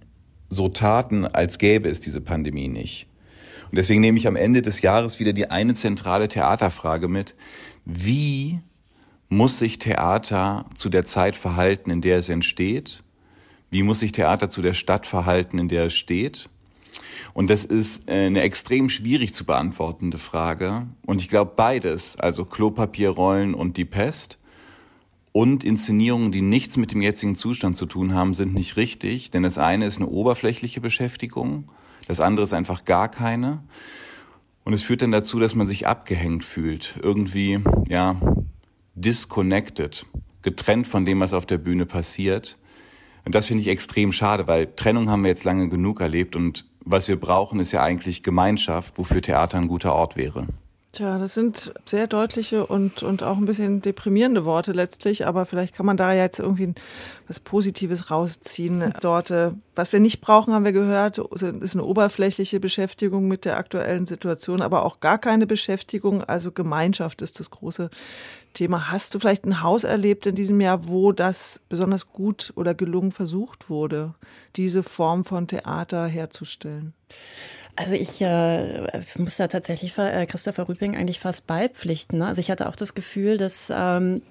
[0.50, 3.08] so taten, als gäbe es diese Pandemie nicht.
[3.72, 7.36] Und deswegen nehme ich am Ende des Jahres wieder die eine zentrale Theaterfrage mit.
[7.86, 8.60] Wie
[9.30, 13.04] muss sich Theater zu der Zeit verhalten, in der es entsteht?
[13.70, 16.50] Wie muss sich Theater zu der Stadt verhalten, in der es steht?
[17.34, 20.88] Und das ist äh, eine extrem schwierig zu beantwortende Frage.
[21.06, 24.40] Und ich glaube beides, also Klopapierrollen und die Pest
[25.32, 29.32] und Inszenierungen, die nichts mit dem jetzigen Zustand zu tun haben, sind nicht richtig.
[29.32, 31.70] Denn das eine ist eine oberflächliche Beschäftigung,
[32.08, 33.64] das andere ist einfach gar keine.
[34.64, 38.16] Und es führt dann dazu, dass man sich abgehängt fühlt, irgendwie, ja,
[38.96, 40.06] disconnected,
[40.42, 42.58] getrennt von dem, was auf der Bühne passiert.
[43.26, 46.66] Und das finde ich extrem schade, weil Trennung haben wir jetzt lange genug erlebt und
[46.84, 50.48] was wir brauchen, ist ja eigentlich Gemeinschaft, wofür Theater ein guter Ort wäre.
[51.00, 55.74] Tja, das sind sehr deutliche und, und auch ein bisschen deprimierende Worte letztlich, aber vielleicht
[55.74, 56.74] kann man da jetzt irgendwie
[57.26, 58.94] was Positives rausziehen.
[59.00, 63.56] Dort, äh, was wir nicht brauchen, haben wir gehört, ist eine oberflächliche Beschäftigung mit der
[63.56, 66.22] aktuellen Situation, aber auch gar keine Beschäftigung.
[66.22, 67.90] Also Gemeinschaft ist das große
[68.54, 68.92] Thema.
[68.92, 73.14] Hast du vielleicht ein Haus erlebt in diesem Jahr, wo das besonders gut oder gelungen
[73.14, 74.16] versucht wurde,
[74.58, 76.94] diese Form von Theater herzustellen?
[77.80, 78.82] Also ich äh,
[79.18, 82.20] muss da tatsächlich äh, Christopher Rüping eigentlich fast beipflichten.
[82.20, 82.26] Ne?
[82.26, 84.22] Also ich hatte auch das Gefühl, dass ähm,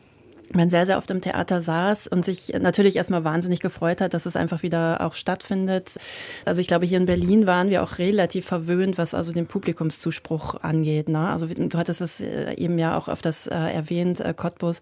[0.54, 4.26] man sehr, sehr oft im Theater saß und sich natürlich erstmal wahnsinnig gefreut hat, dass
[4.26, 5.96] es einfach wieder auch stattfindet.
[6.44, 10.62] Also ich glaube, hier in Berlin waren wir auch relativ verwöhnt, was also den Publikumszuspruch
[10.62, 11.08] angeht.
[11.08, 11.28] Ne?
[11.28, 14.80] Also du hattest es äh, eben ja auch öfters äh, erwähnt, äh, Cottbus.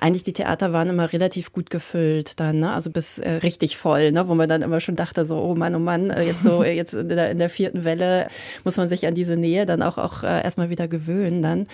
[0.00, 2.72] Eigentlich die Theater waren immer relativ gut gefüllt dann, ne?
[2.72, 4.28] also bis äh, richtig voll, ne?
[4.28, 6.94] wo man dann immer schon dachte, so, oh Mann, oh Mann, äh, jetzt so, jetzt
[6.94, 8.28] in der, in der vierten Welle
[8.64, 11.66] muss man sich an diese Nähe dann auch, auch äh, erstmal wieder gewöhnen dann.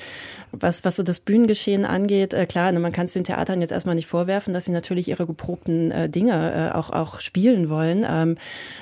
[0.52, 3.70] Was, was so das Bühnengeschehen angeht, äh, klar, ne, man kann es den Theatern jetzt
[3.70, 8.04] erstmal nicht vorwerfen, dass sie natürlich ihre geprobten äh, Dinge äh, auch, auch spielen wollen.
[8.08, 8.36] Ähm,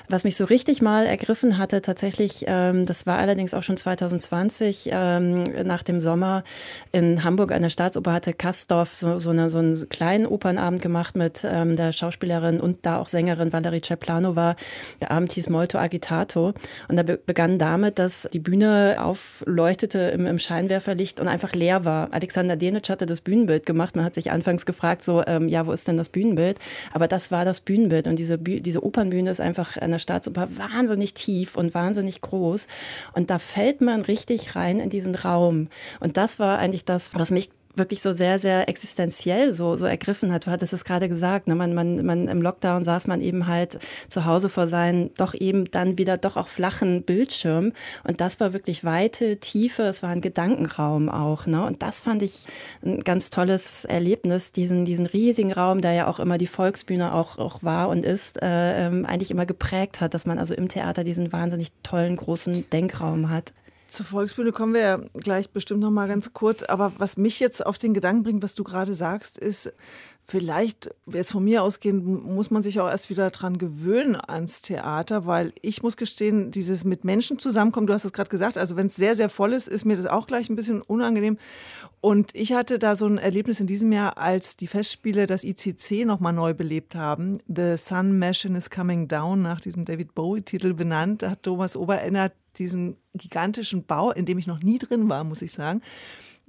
[0.08, 4.88] was mich so richtig mal ergriffen hatte, tatsächlich, ähm, das war allerdings auch schon 2020,
[4.92, 6.44] ähm, nach dem Sommer
[6.92, 11.14] in Hamburg an der Staatsoper hatte Kastorf so, so, eine, so einen kleinen Opernabend gemacht
[11.14, 14.56] mit ähm, der Schauspielerin und da auch Sängerin Valerie Ceplanova.
[15.00, 16.54] Der Abend hieß Molto Agitato.
[16.88, 21.84] Und da be begann damit, dass die Bühne aufleuchtete im, im Scheinwerferlicht und einfach leer
[21.84, 22.08] war.
[22.12, 23.96] Alexander Denitsch hatte das Bühnenbild gemacht.
[23.96, 26.58] Man hat sich anfangs gefragt, so, ähm, ja, wo ist denn das Bühnenbild?
[26.92, 28.06] Aber das war das Bühnenbild.
[28.06, 32.68] Und diese, Bü diese Opernbühne ist einfach an der Staatsoper wahnsinnig tief und wahnsinnig groß.
[33.12, 35.68] Und da fällt man richtig rein in diesen Raum.
[36.00, 40.32] Und das war eigentlich das, was mich wirklich so sehr, sehr existenziell so, so ergriffen
[40.32, 40.46] hat.
[40.46, 41.54] Du hattest es gerade gesagt, ne?
[41.54, 45.70] man, man, man, im Lockdown saß man eben halt zu Hause vor seinen doch eben
[45.70, 47.72] dann wieder doch auch flachen Bildschirm.
[48.04, 51.46] Und das war wirklich weite, tiefe, es war ein Gedankenraum auch.
[51.46, 51.64] Ne?
[51.64, 52.44] Und das fand ich
[52.84, 57.38] ein ganz tolles Erlebnis, diesen, diesen riesigen Raum, der ja auch immer die Volksbühne auch,
[57.38, 61.04] auch war und ist, äh, ähm, eigentlich immer geprägt hat, dass man also im Theater
[61.04, 63.52] diesen wahnsinnig tollen, großen Denkraum hat.
[63.88, 66.62] Zur Volksbühne kommen wir ja gleich bestimmt noch mal ganz kurz.
[66.62, 69.72] Aber was mich jetzt auf den Gedanken bringt, was du gerade sagst, ist,
[70.28, 75.26] vielleicht, jetzt von mir ausgehend, muss man sich auch erst wieder dran gewöhnen ans Theater,
[75.26, 78.88] weil ich muss gestehen, dieses mit Menschen zusammenkommen, du hast es gerade gesagt, also wenn
[78.88, 81.38] es sehr, sehr voll ist, ist mir das auch gleich ein bisschen unangenehm.
[82.02, 86.04] Und ich hatte da so ein Erlebnis in diesem Jahr, als die Festspiele das ICC
[86.04, 87.38] nochmal neu belebt haben.
[87.48, 91.22] The Sun Machine is Coming Down, nach diesem David Bowie-Titel benannt.
[91.22, 95.42] Da hat Thomas Oberenner diesen gigantischen Bau, in dem ich noch nie drin war, muss
[95.42, 95.82] ich sagen,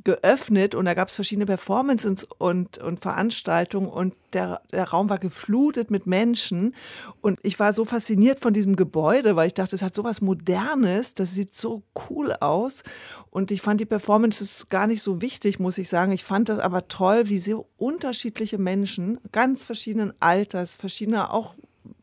[0.03, 5.17] geöffnet und da gab es verschiedene Performances und, und Veranstaltungen und der, der Raum war
[5.17, 6.73] geflutet mit Menschen
[7.21, 10.21] und ich war so fasziniert von diesem Gebäude, weil ich dachte, es hat so was
[10.21, 12.83] Modernes, das sieht so cool aus
[13.29, 16.13] und ich fand die Performances gar nicht so wichtig, muss ich sagen.
[16.13, 21.55] Ich fand das aber toll, wie so unterschiedliche Menschen, ganz verschiedenen Alters, verschiedene auch,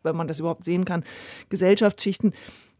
[0.02, 1.02] wenn man das überhaupt sehen kann,
[1.48, 2.34] Gesellschaftsschichten,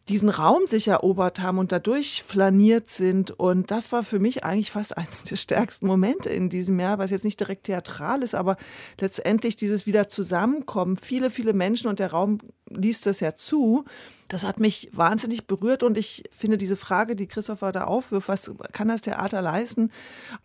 [0.09, 3.33] diesen Raum sich erobert haben und dadurch flaniert sind.
[3.33, 7.11] Und das war für mich eigentlich fast eines der stärksten Momente in diesem Jahr, was
[7.11, 8.57] jetzt nicht direkt theatral ist, aber
[9.01, 10.97] letztendlich dieses wieder Zusammenkommen.
[10.97, 12.38] Viele, viele Menschen und der Raum
[12.71, 13.85] liest das ja zu.
[14.29, 18.51] Das hat mich wahnsinnig berührt und ich finde diese Frage, die Christopher da aufwirft, was
[18.73, 19.93] kann das Theater leisten?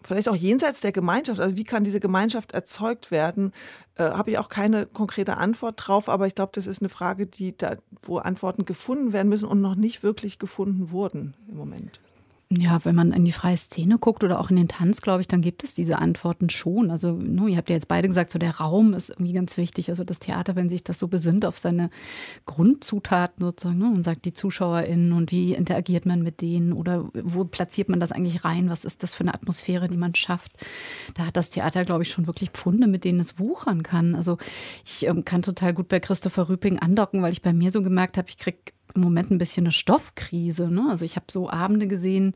[0.03, 3.53] Vielleicht auch jenseits der Gemeinschaft, also wie kann diese Gemeinschaft erzeugt werden?
[3.95, 7.25] Äh, Habe ich auch keine konkrete Antwort drauf, aber ich glaube, das ist eine Frage,
[7.25, 11.99] die da, wo Antworten gefunden werden müssen und noch nicht wirklich gefunden wurden im Moment.
[12.57, 15.27] Ja, wenn man in die freie Szene guckt oder auch in den Tanz, glaube ich,
[15.29, 16.91] dann gibt es diese Antworten schon.
[16.91, 19.87] Also, no, ihr habt ja jetzt beide gesagt, so der Raum ist irgendwie ganz wichtig.
[19.87, 21.89] Also das Theater, wenn sich das so besinnt auf seine
[22.45, 27.45] Grundzutaten sozusagen, ne, und sagt die ZuschauerInnen und wie interagiert man mit denen oder wo
[27.45, 28.69] platziert man das eigentlich rein?
[28.69, 30.51] Was ist das für eine Atmosphäre, die man schafft?
[31.13, 34.13] Da hat das Theater, glaube ich, schon wirklich Pfunde, mit denen es wuchern kann.
[34.13, 34.37] Also
[34.85, 38.17] ich ähm, kann total gut bei Christopher Rüping andocken, weil ich bei mir so gemerkt
[38.17, 38.57] habe, ich kriege
[38.95, 40.69] im Moment ein bisschen eine Stoffkrise.
[40.69, 40.87] Ne?
[40.89, 42.33] Also ich habe so Abende gesehen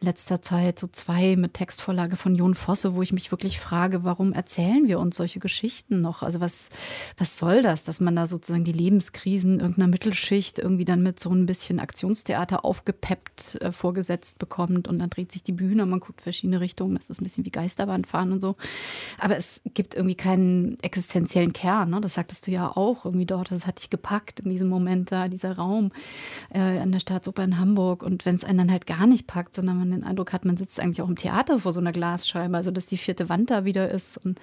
[0.00, 4.04] in letzter Zeit, so zwei mit Textvorlage von Jon Fosse, wo ich mich wirklich frage,
[4.04, 6.22] warum erzählen wir uns solche Geschichten noch?
[6.22, 6.68] Also was,
[7.16, 11.30] was soll das, dass man da sozusagen die Lebenskrisen irgendeiner Mittelschicht irgendwie dann mit so
[11.30, 16.00] ein bisschen Aktionstheater aufgepeppt äh, vorgesetzt bekommt und dann dreht sich die Bühne und man
[16.00, 16.96] guckt verschiedene Richtungen.
[16.96, 18.56] Das ist ein bisschen wie Geisterbahn fahren und so.
[19.18, 21.90] Aber es gibt irgendwie keinen existenziellen Kern.
[21.90, 22.00] Ne?
[22.00, 23.50] Das sagtest du ja auch irgendwie dort.
[23.50, 25.90] Das hat dich gepackt in diesem Moment da, dieser Raum
[26.52, 28.02] äh, an der Staatsoper in Hamburg.
[28.02, 30.56] Und wenn es einen dann halt gar nicht packt, sondern man den Eindruck hat, man
[30.56, 33.64] sitzt eigentlich auch im Theater vor so einer Glasscheibe, also dass die vierte Wand da
[33.64, 34.38] wieder ist und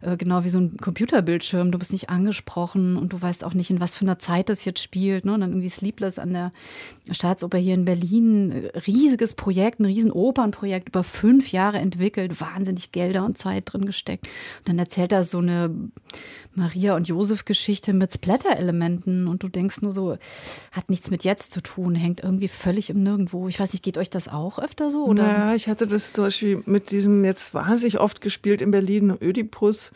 [0.00, 3.70] äh, genau wie so ein Computerbildschirm, du bist nicht angesprochen und du weißt auch nicht,
[3.70, 5.24] in was für einer Zeit das jetzt spielt.
[5.24, 5.34] Ne?
[5.34, 6.52] Und dann irgendwie Sleepless an der
[7.10, 13.24] Staatsoper hier in Berlin, riesiges Projekt, ein riesen Opernprojekt, über fünf Jahre entwickelt, wahnsinnig Gelder
[13.24, 14.26] und Zeit drin gesteckt.
[14.58, 15.70] Und dann erzählt er so eine
[16.54, 20.16] Maria- und Josef-Geschichte mit Splatter-Elementen und du denkst nur so,
[20.72, 23.48] hat nichts mit jetzt zu tun, hängt irgendwie völlig im Nirgendwo.
[23.48, 25.06] Ich weiß nicht, geht euch das auch öfter so?
[25.06, 25.26] Oder?
[25.26, 29.90] Ja, ich hatte das zum Beispiel mit diesem jetzt wahnsinnig oft gespielt in Berlin, Ödipus,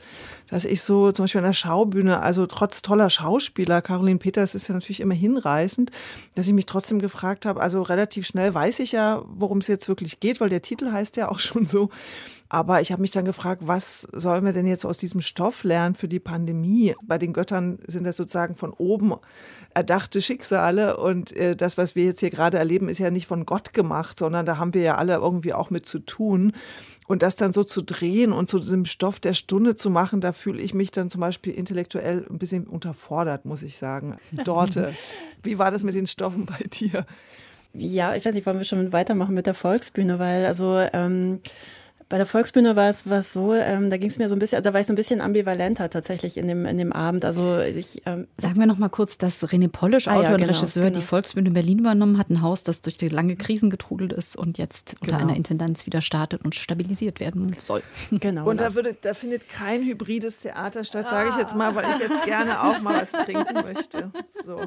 [0.51, 4.69] dass ich so zum Beispiel an der Schaubühne, also trotz toller Schauspieler, Caroline Peters ist
[4.69, 5.91] ja natürlich immer hinreißend,
[6.35, 9.89] dass ich mich trotzdem gefragt habe, also relativ schnell weiß ich ja, worum es jetzt
[9.89, 11.91] wirklich geht, weil der Titel heißt ja auch schon so.
[12.51, 15.95] Aber ich habe mich dann gefragt, was sollen wir denn jetzt aus diesem Stoff lernen
[15.95, 16.95] für die Pandemie?
[17.03, 19.13] Bei den Göttern sind das sozusagen von oben
[19.75, 23.45] erdachte Schicksale und äh, das, was wir jetzt hier gerade erleben, ist ja nicht von
[23.45, 26.53] Gott gemacht, sondern da haben wir ja alle irgendwie auch mit zu tun.
[27.09, 30.33] Und das dann so zu drehen und zu dem Stoff der Stunde zu machen, da
[30.33, 34.19] fühle ich mich dann zum Beispiel intellektuell ein bisschen unterfordert, muss ich sagen.
[34.45, 34.95] Dorte,
[35.43, 37.07] wie war das mit den Stoffen bei dir?
[37.73, 41.41] Ja, ich weiß nicht, wollen wir schon weitermachen mit der Volksbühne, weil also ähm,
[42.09, 44.39] bei der Volksbühne war es, war es so, ähm, da ging es mir so ein
[44.39, 47.27] bisschen, also da war ich so ein bisschen ambivalenter tatsächlich in dem, in dem Abend.
[47.27, 50.49] Also ich, ähm, Sagen wir noch mal kurz, dass René Polisch, Autor ah, ja, genau,
[50.49, 51.01] und Regisseur, genau.
[51.01, 54.37] die Volksbühne in Berlin übernommen hat, ein Haus, das durch die lange Krisen getrudelt ist
[54.37, 55.29] und jetzt unter genau.
[55.29, 57.83] einer Intendanz wieder startet und stabilisiert werden soll.
[58.11, 58.49] Genau.
[58.49, 61.99] Und da, würde, da findet kein hybrides Theater statt, sage ich jetzt mal, weil ich
[61.99, 64.11] jetzt gerne auch mal was trinken möchte.
[64.45, 64.63] So.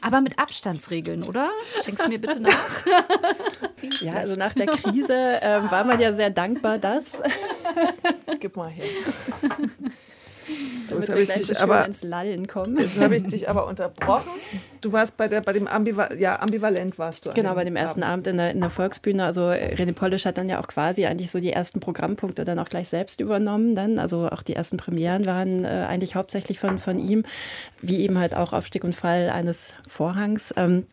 [0.00, 1.50] Aber mit Abstandsregeln, oder?
[1.84, 2.50] Schenkst du mir bitte nach?
[4.00, 7.18] ja, also nach der Krise äh, war man ja sehr dankbar dankbar, dass.
[8.40, 8.84] Gib mal her.
[10.82, 12.78] So, jetzt habe ich dich aber ins Lallen kommen.
[12.78, 14.30] Jetzt habe ich dich aber unterbrochen.
[14.80, 17.34] Du warst bei der bei dem Ambival ja, ambivalent warst du.
[17.34, 19.24] Genau, bei dem ersten Abend, Abend in, der, in der Volksbühne.
[19.24, 22.70] Also René Polisch hat dann ja auch quasi eigentlich so die ersten Programmpunkte dann auch
[22.70, 23.74] gleich selbst übernommen.
[23.74, 27.24] Dann also auch die ersten Premieren waren äh, eigentlich hauptsächlich von von ihm,
[27.82, 30.54] wie eben halt auch Aufstieg und Fall eines Vorhangs.
[30.56, 30.86] Ähm,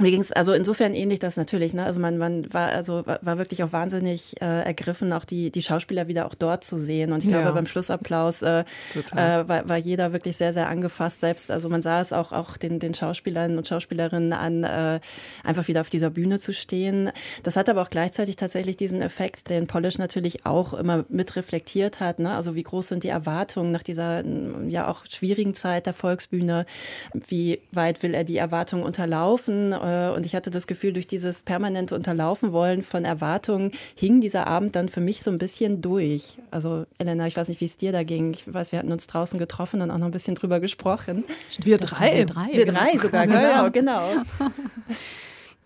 [0.00, 1.74] mir ging es also insofern ähnlich das natürlich.
[1.74, 1.84] Ne?
[1.84, 6.08] Also man, man war also war wirklich auch wahnsinnig äh, ergriffen, auch die, die Schauspieler
[6.08, 7.12] wieder auch dort zu sehen.
[7.12, 7.52] Und ich glaube, ja.
[7.52, 8.64] beim Schlussapplaus äh,
[9.12, 11.20] äh, war, war jeder wirklich sehr, sehr angefasst.
[11.20, 15.00] Selbst, also man sah es auch, auch den, den Schauspielern und Schauspielerinnen an, äh,
[15.44, 17.10] einfach wieder auf dieser Bühne zu stehen.
[17.42, 22.00] Das hat aber auch gleichzeitig tatsächlich diesen Effekt, den Polish natürlich auch immer mit reflektiert
[22.00, 22.18] hat.
[22.18, 22.34] Ne?
[22.34, 24.24] Also wie groß sind die Erwartungen nach dieser
[24.68, 26.66] ja auch schwierigen Zeit der Volksbühne?
[27.12, 29.72] Wie weit will er die Erwartungen unterlaufen?
[29.72, 34.46] Äh, und ich hatte das Gefühl, durch dieses permanente Unterlaufen wollen von Erwartungen hing dieser
[34.46, 36.38] Abend dann für mich so ein bisschen durch.
[36.50, 38.32] Also Elena, ich weiß nicht, wie es dir da ging.
[38.32, 41.24] Ich weiß, wir hatten uns draußen getroffen und auch noch ein bisschen drüber gesprochen.
[41.62, 42.18] Wir drei.
[42.18, 44.24] Wir drei, wir drei sogar, genau, genau.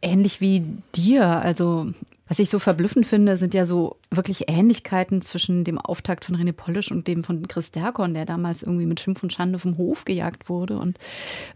[0.03, 1.27] Ähnlich wie dir.
[1.27, 1.93] Also
[2.29, 6.53] was ich so verblüffend finde, sind ja so wirklich Ähnlichkeiten zwischen dem Auftakt von René
[6.53, 10.05] Polisch und dem von Chris Derkon, der damals irgendwie mit Schimpf und Schande vom Hof
[10.05, 10.79] gejagt wurde.
[10.79, 10.99] Und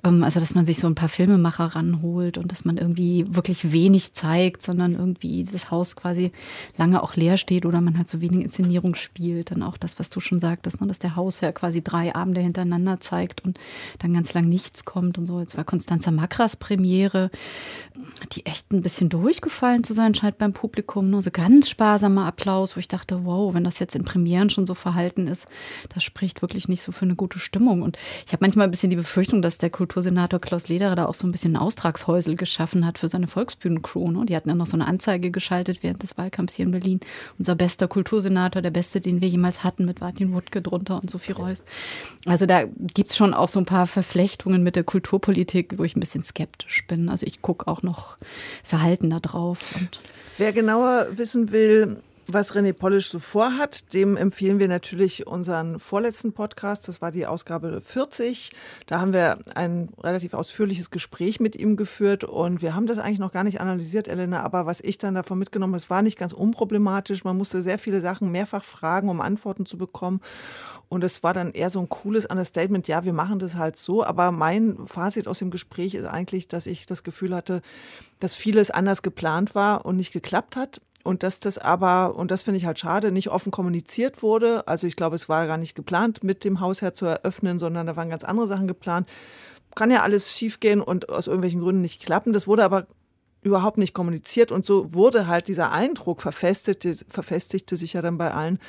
[0.05, 3.73] ähm, also, dass man sich so ein paar Filmemacher ranholt und dass man irgendwie wirklich
[3.73, 6.33] wenig zeigt, sondern irgendwie das Haus quasi
[6.77, 9.51] lange auch leer steht oder man halt so wenig Inszenierung spielt.
[9.51, 13.01] Dann auch das, was du schon sagtest, ne, dass der Hausherr quasi drei Abende hintereinander
[13.01, 13.59] zeigt und
[14.01, 15.41] dann ganz lang nichts kommt und so.
[15.41, 17.31] Jetzt war Constanza Makras Premiere,
[18.33, 21.11] die echt ein bisschen durchgefallen zu sein scheint beim Publikum.
[21.11, 21.23] Ne?
[21.23, 24.67] so ganz sparsamer Applaus Applaus, wo ich dachte, wow, wenn das jetzt in Premieren schon
[24.67, 25.47] so verhalten ist,
[25.93, 27.83] das spricht wirklich nicht so für eine gute Stimmung.
[27.83, 31.15] Und ich habe manchmal ein bisschen die Befürchtung, dass der Kultursenator Klaus Lederer da auch
[31.15, 34.11] so ein bisschen Austragshäusel geschaffen hat für seine Volksbühnencrew.
[34.13, 34.25] Ne?
[34.25, 37.01] Die hatten dann noch so eine Anzeige geschaltet während des Wahlkampfs hier in Berlin.
[37.39, 41.33] Unser bester Kultursenator, der beste, den wir jemals hatten, mit Martin Wuttke drunter und Sophie
[41.33, 41.63] Reuss.
[42.25, 45.97] Also da gibt es schon auch so ein paar Verflechtungen mit der Kulturpolitik, wo ich
[45.97, 47.11] ein bisschen skeptisch bin.
[47.11, 48.17] Also ich gucke auch noch
[48.65, 49.59] verhaltener drauf.
[49.79, 50.01] Und
[50.39, 51.99] Wer genauer wissen will,
[52.31, 56.87] was René Polisch so vorhat, dem empfehlen wir natürlich unseren vorletzten Podcast.
[56.87, 58.53] Das war die Ausgabe 40.
[58.87, 63.19] Da haben wir ein relativ ausführliches Gespräch mit ihm geführt und wir haben das eigentlich
[63.19, 64.43] noch gar nicht analysiert, Elena.
[64.43, 67.25] Aber was ich dann davon mitgenommen habe, es war nicht ganz unproblematisch.
[67.25, 70.21] Man musste sehr viele Sachen mehrfach fragen, um Antworten zu bekommen.
[70.91, 72.89] Und es war dann eher so ein cooles Understatement.
[72.89, 74.05] Ja, wir machen das halt so.
[74.05, 77.63] Aber mein Fazit aus dem Gespräch ist eigentlich, dass ich das Gefühl hatte,
[78.21, 80.81] dass vieles anders geplant war und nicht geklappt hat.
[81.05, 84.67] Und dass das aber, und das finde ich halt schade, nicht offen kommuniziert wurde.
[84.67, 87.97] Also ich glaube, es war gar nicht geplant, mit dem Hausherr zu eröffnen, sondern da
[87.97, 89.09] waren ganz andere Sachen geplant.
[89.75, 92.33] Kann ja alles schiefgehen und aus irgendwelchen Gründen nicht klappen.
[92.33, 92.87] Das wurde aber
[93.49, 94.53] überhaupt nicht kommuniziert.
[94.53, 98.61] Und so wurde halt dieser Eindruck verfestigte, verfestigte sich ja dann bei allen,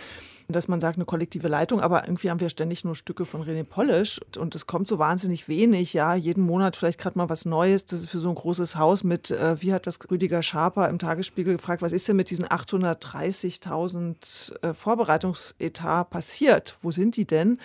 [0.49, 3.63] dass man sagt, eine kollektive Leitung, aber irgendwie haben wir ständig nur Stücke von René
[3.63, 7.85] Polisch und es kommt so wahnsinnig wenig, ja, jeden Monat vielleicht gerade mal was Neues,
[7.85, 10.97] das ist für so ein großes Haus mit, äh, wie hat das Rüdiger Schaper im
[10.97, 17.59] Tagesspiegel gefragt, was ist denn mit diesen 830.000 äh, Vorbereitungsetat passiert, wo sind die denn?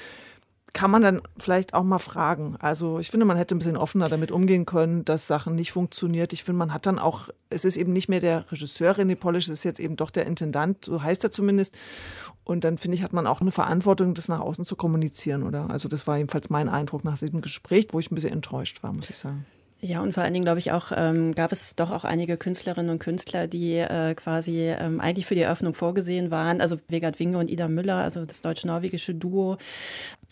[0.74, 2.56] Kann man dann vielleicht auch mal fragen.
[2.58, 6.32] Also ich finde, man hätte ein bisschen offener damit umgehen können, dass Sachen nicht funktioniert.
[6.32, 9.44] Ich finde, man hat dann auch, es ist eben nicht mehr der Regisseur René Polish,
[9.44, 11.78] es ist jetzt eben doch der Intendant, so heißt er zumindest.
[12.42, 15.70] Und dann finde ich, hat man auch eine Verantwortung, das nach außen zu kommunizieren, oder?
[15.70, 18.92] Also das war jedenfalls mein Eindruck nach diesem Gespräch, wo ich ein bisschen enttäuscht war,
[18.92, 19.46] muss ich sagen.
[19.86, 22.90] Ja, und vor allen Dingen, glaube ich, auch ähm, gab es doch auch einige Künstlerinnen
[22.90, 26.62] und Künstler, die äh, quasi ähm, eigentlich für die Eröffnung vorgesehen waren.
[26.62, 29.58] Also Vegard Winge und Ida Müller, also das deutsch-norwegische Duo,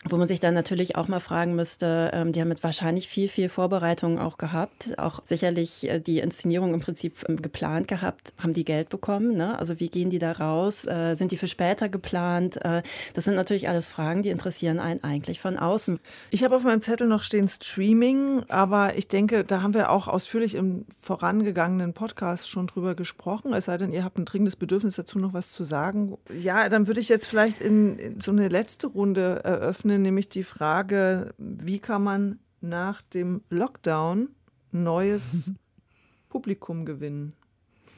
[0.09, 3.27] wo man sich dann natürlich auch mal fragen müsste, ähm, die haben mit wahrscheinlich viel,
[3.27, 8.33] viel Vorbereitung auch gehabt, auch sicherlich äh, die Inszenierung im Prinzip ähm, geplant gehabt.
[8.37, 9.35] Haben die Geld bekommen?
[9.37, 9.57] Ne?
[9.57, 10.85] Also wie gehen die da raus?
[10.85, 12.63] Äh, sind die für später geplant?
[12.65, 15.99] Äh, das sind natürlich alles Fragen, die interessieren einen eigentlich von außen.
[16.31, 20.07] Ich habe auf meinem Zettel noch stehen Streaming, aber ich denke, da haben wir auch
[20.07, 23.53] ausführlich im vorangegangenen Podcast schon drüber gesprochen.
[23.53, 26.17] Es sei denn, ihr habt ein dringendes Bedürfnis dazu, noch was zu sagen.
[26.33, 30.43] Ja, dann würde ich jetzt vielleicht in, in so eine letzte Runde eröffnen, nämlich die
[30.43, 34.29] Frage, wie kann man nach dem Lockdown
[34.71, 35.51] neues
[36.29, 37.33] Publikum gewinnen?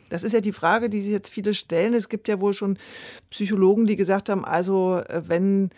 [0.09, 1.93] Das ist ja die Frage, die sich jetzt viele stellen.
[1.93, 2.77] Es gibt ja wohl schon
[3.31, 5.71] Psychologen, die gesagt haben, also äh, wenn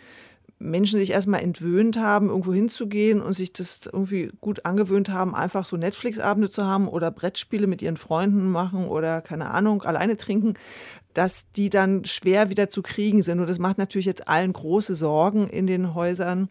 [0.58, 5.64] Menschen sich erstmal entwöhnt haben, irgendwo hinzugehen und sich das irgendwie gut angewöhnt haben, einfach
[5.64, 10.54] so Netflix-Abende zu haben oder Brettspiele mit ihren Freunden machen oder keine Ahnung, alleine trinken,
[11.14, 13.40] dass die dann schwer wieder zu kriegen sind.
[13.40, 16.48] Und das macht natürlich jetzt allen große Sorgen in den Häusern.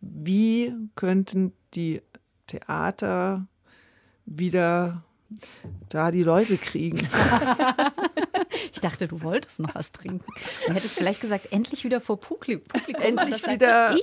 [0.00, 2.02] Wie könnten die
[2.46, 3.46] Theater
[4.26, 5.02] wieder
[5.88, 6.98] da die Leute kriegen.
[8.72, 10.24] ich dachte, du wolltest noch was trinken.
[10.66, 12.66] Du hättest vielleicht gesagt, endlich wieder vor Publikum.
[13.00, 13.96] Endlich wieder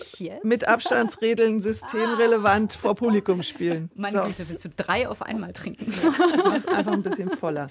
[0.44, 2.80] mit Abstandsregeln systemrelevant ah.
[2.80, 3.89] vor Publikum spielen.
[3.96, 4.24] Meine so.
[4.24, 5.94] Güte, willst du drei auf einmal trinken?
[6.02, 7.68] Ja, einfach ein bisschen voller.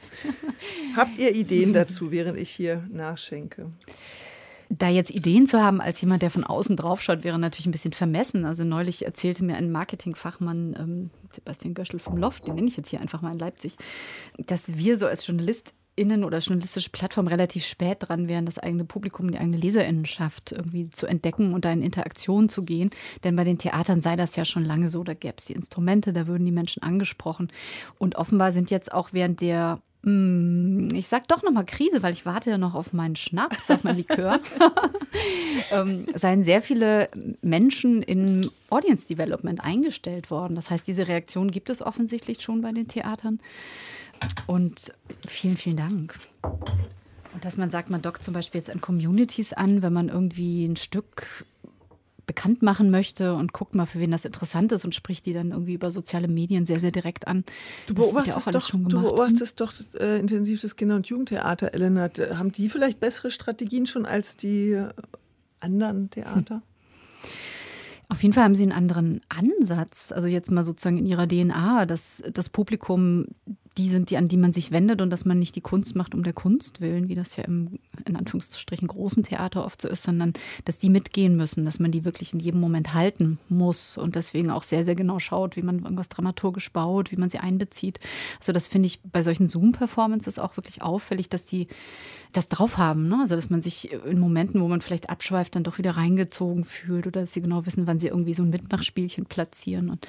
[0.96, 3.70] Habt ihr Ideen dazu, während ich hier nachschenke?
[4.78, 7.92] Da jetzt Ideen zu haben als jemand, der von außen draufschaut, wäre natürlich ein bisschen
[7.92, 8.46] vermessen.
[8.46, 12.88] Also neulich erzählte mir ein Marketingfachmann, ähm, Sebastian Göschel vom Loft, den nenne ich jetzt
[12.88, 13.76] hier einfach mal in Leipzig,
[14.38, 15.26] dass wir so als
[15.96, 20.88] JournalistInnen oder journalistische Plattform relativ spät dran wären, das eigene Publikum, die eigene Leserinnenschaft irgendwie
[20.90, 22.90] zu entdecken und da in Interaktion zu gehen.
[23.24, 26.12] Denn bei den Theatern sei das ja schon lange so, da gäbe es die Instrumente,
[26.12, 27.52] da würden die Menschen angesprochen.
[27.98, 32.26] Und offenbar sind jetzt auch während der Mm, ich sag doch nochmal Krise, weil ich
[32.26, 34.40] warte ja noch auf meinen Schnaps, auf mein Likör.
[35.70, 37.08] ähm, seien sehr viele
[37.40, 40.56] Menschen in Audience Development eingestellt worden.
[40.56, 43.38] Das heißt, diese Reaktion gibt es offensichtlich schon bei den Theatern.
[44.46, 44.92] Und
[45.26, 46.18] vielen, vielen Dank.
[46.42, 50.64] Und dass man sagt, man dockt zum Beispiel jetzt an Communities an, wenn man irgendwie
[50.66, 51.44] ein Stück
[52.26, 55.50] bekannt machen möchte und guckt mal, für wen das interessant ist und spricht die dann
[55.50, 57.44] irgendwie über soziale Medien sehr, sehr direkt an.
[57.86, 62.10] Du beobachtest, ja doch, du beobachtest doch äh, intensiv das Kinder- und Jugendtheater, Elena.
[62.34, 64.80] Haben die vielleicht bessere Strategien schon als die
[65.60, 66.56] anderen Theater?
[66.56, 66.62] Hm.
[68.08, 70.12] Auf jeden Fall haben sie einen anderen Ansatz.
[70.12, 73.26] Also jetzt mal sozusagen in ihrer DNA, dass das Publikum
[73.78, 76.14] die sind, die, an die man sich wendet und dass man nicht die Kunst macht
[76.14, 80.02] um der Kunst willen, wie das ja im, in Anführungsstrichen, großen Theater oft so ist,
[80.02, 84.14] sondern dass die mitgehen müssen, dass man die wirklich in jedem Moment halten muss und
[84.14, 87.98] deswegen auch sehr, sehr genau schaut, wie man irgendwas dramaturgisch baut, wie man sie einbezieht.
[88.40, 91.68] Also das finde ich bei solchen Zoom-Performances auch wirklich auffällig, dass die
[92.32, 93.08] das drauf haben.
[93.08, 93.18] Ne?
[93.20, 97.06] Also dass man sich in Momenten, wo man vielleicht abschweift, dann doch wieder reingezogen fühlt
[97.06, 99.90] oder dass sie genau wissen, wann sie irgendwie so ein Mitmachspielchen platzieren.
[99.90, 100.08] Und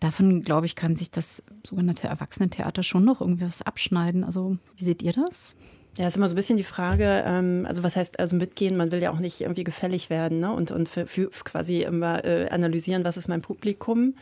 [0.00, 4.24] davon, glaube ich, kann sich das sogenannte Erwachsenentheater schon noch irgendwie was abschneiden.
[4.24, 5.56] Also wie seht ihr das?
[5.98, 8.92] Ja, ist immer so ein bisschen die Frage, ähm, also was heißt also mitgehen, man
[8.92, 10.52] will ja auch nicht irgendwie gefällig werden ne?
[10.52, 14.14] und, und für, für quasi immer äh, analysieren, was ist mein Publikum.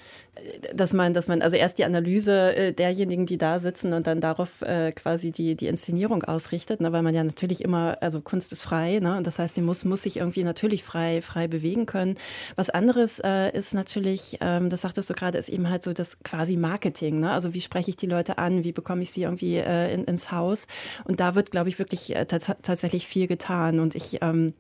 [0.75, 4.21] Dass man, dass man, also erst die Analyse äh, derjenigen, die da sitzen und dann
[4.21, 6.93] darauf äh, quasi die, die Inszenierung ausrichtet, ne?
[6.93, 9.17] weil man ja natürlich immer, also Kunst ist frei, ne?
[9.17, 12.17] und das heißt, die muss, muss sich irgendwie natürlich frei, frei bewegen können.
[12.57, 16.19] Was anderes äh, ist natürlich, ähm, das sagtest du gerade, ist eben halt so das
[16.21, 17.31] quasi Marketing, ne?
[17.33, 20.31] also wie spreche ich die Leute an, wie bekomme ich sie irgendwie äh, in, ins
[20.31, 20.67] Haus
[21.05, 23.81] und da wird, glaube ich, wirklich äh, tatsächlich viel getan.
[23.81, 24.55] Und ich ähm,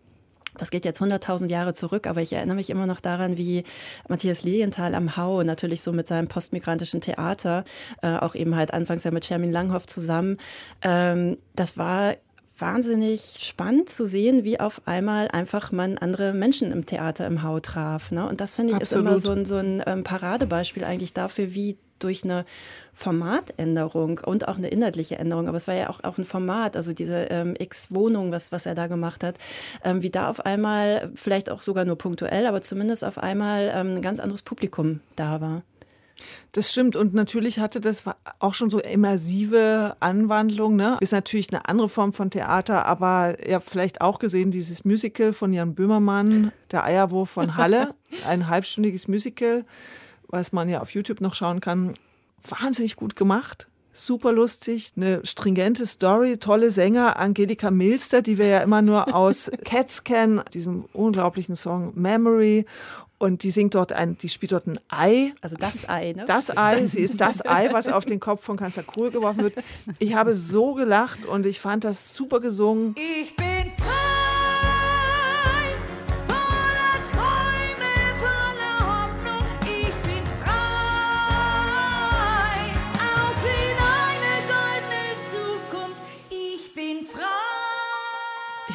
[0.58, 3.64] das geht jetzt 100.000 Jahre zurück, aber ich erinnere mich immer noch daran, wie
[4.08, 7.64] Matthias Lilienthal am Hau natürlich so mit seinem postmigrantischen Theater,
[8.02, 10.38] äh, auch eben halt anfangs ja mit Shermin Langhoff zusammen,
[10.82, 12.14] ähm, das war
[12.60, 17.60] wahnsinnig spannend zu sehen, wie auf einmal einfach man andere Menschen im Theater im Hau
[17.60, 18.10] traf.
[18.10, 18.28] Ne?
[18.28, 19.06] Und das finde ich Absolut.
[19.06, 22.44] ist immer so ein, so ein ähm, Paradebeispiel eigentlich dafür, wie durch eine
[22.94, 26.92] Formatänderung und auch eine inhaltliche Änderung, aber es war ja auch, auch ein Format, also
[26.92, 29.36] diese ähm, X-Wohnung, was, was er da gemacht hat,
[29.84, 33.96] ähm, wie da auf einmal, vielleicht auch sogar nur punktuell, aber zumindest auf einmal ähm,
[33.96, 35.62] ein ganz anderes Publikum da war.
[36.52, 38.04] Das stimmt und natürlich hatte das
[38.38, 40.76] auch schon so immersive Anwandlung.
[40.76, 40.96] Ne?
[41.00, 45.52] Ist natürlich eine andere Form von Theater, aber ja vielleicht auch gesehen dieses Musical von
[45.52, 47.94] Jan Böhmermann, Der Eierwurf von Halle,
[48.26, 49.64] ein halbstündiges Musical
[50.28, 51.94] was man ja auf YouTube noch schauen kann,
[52.46, 53.66] wahnsinnig gut gemacht.
[53.92, 59.50] Super lustig, eine stringente Story, tolle Sänger, Angelika Milster, die wir ja immer nur aus
[59.64, 62.64] Cats kennen, diesem unglaublichen Song Memory
[63.18, 65.34] und die singt dort ein, die spielt dort ein Ei.
[65.40, 66.24] Also das Ei, ne?
[66.26, 69.54] Das Ei, sie ist das Ei, was auf den Kopf von Kanzler Kohl geworfen wird.
[69.98, 72.94] Ich habe so gelacht und ich fand das super gesungen.
[72.96, 74.17] Ich bin frei.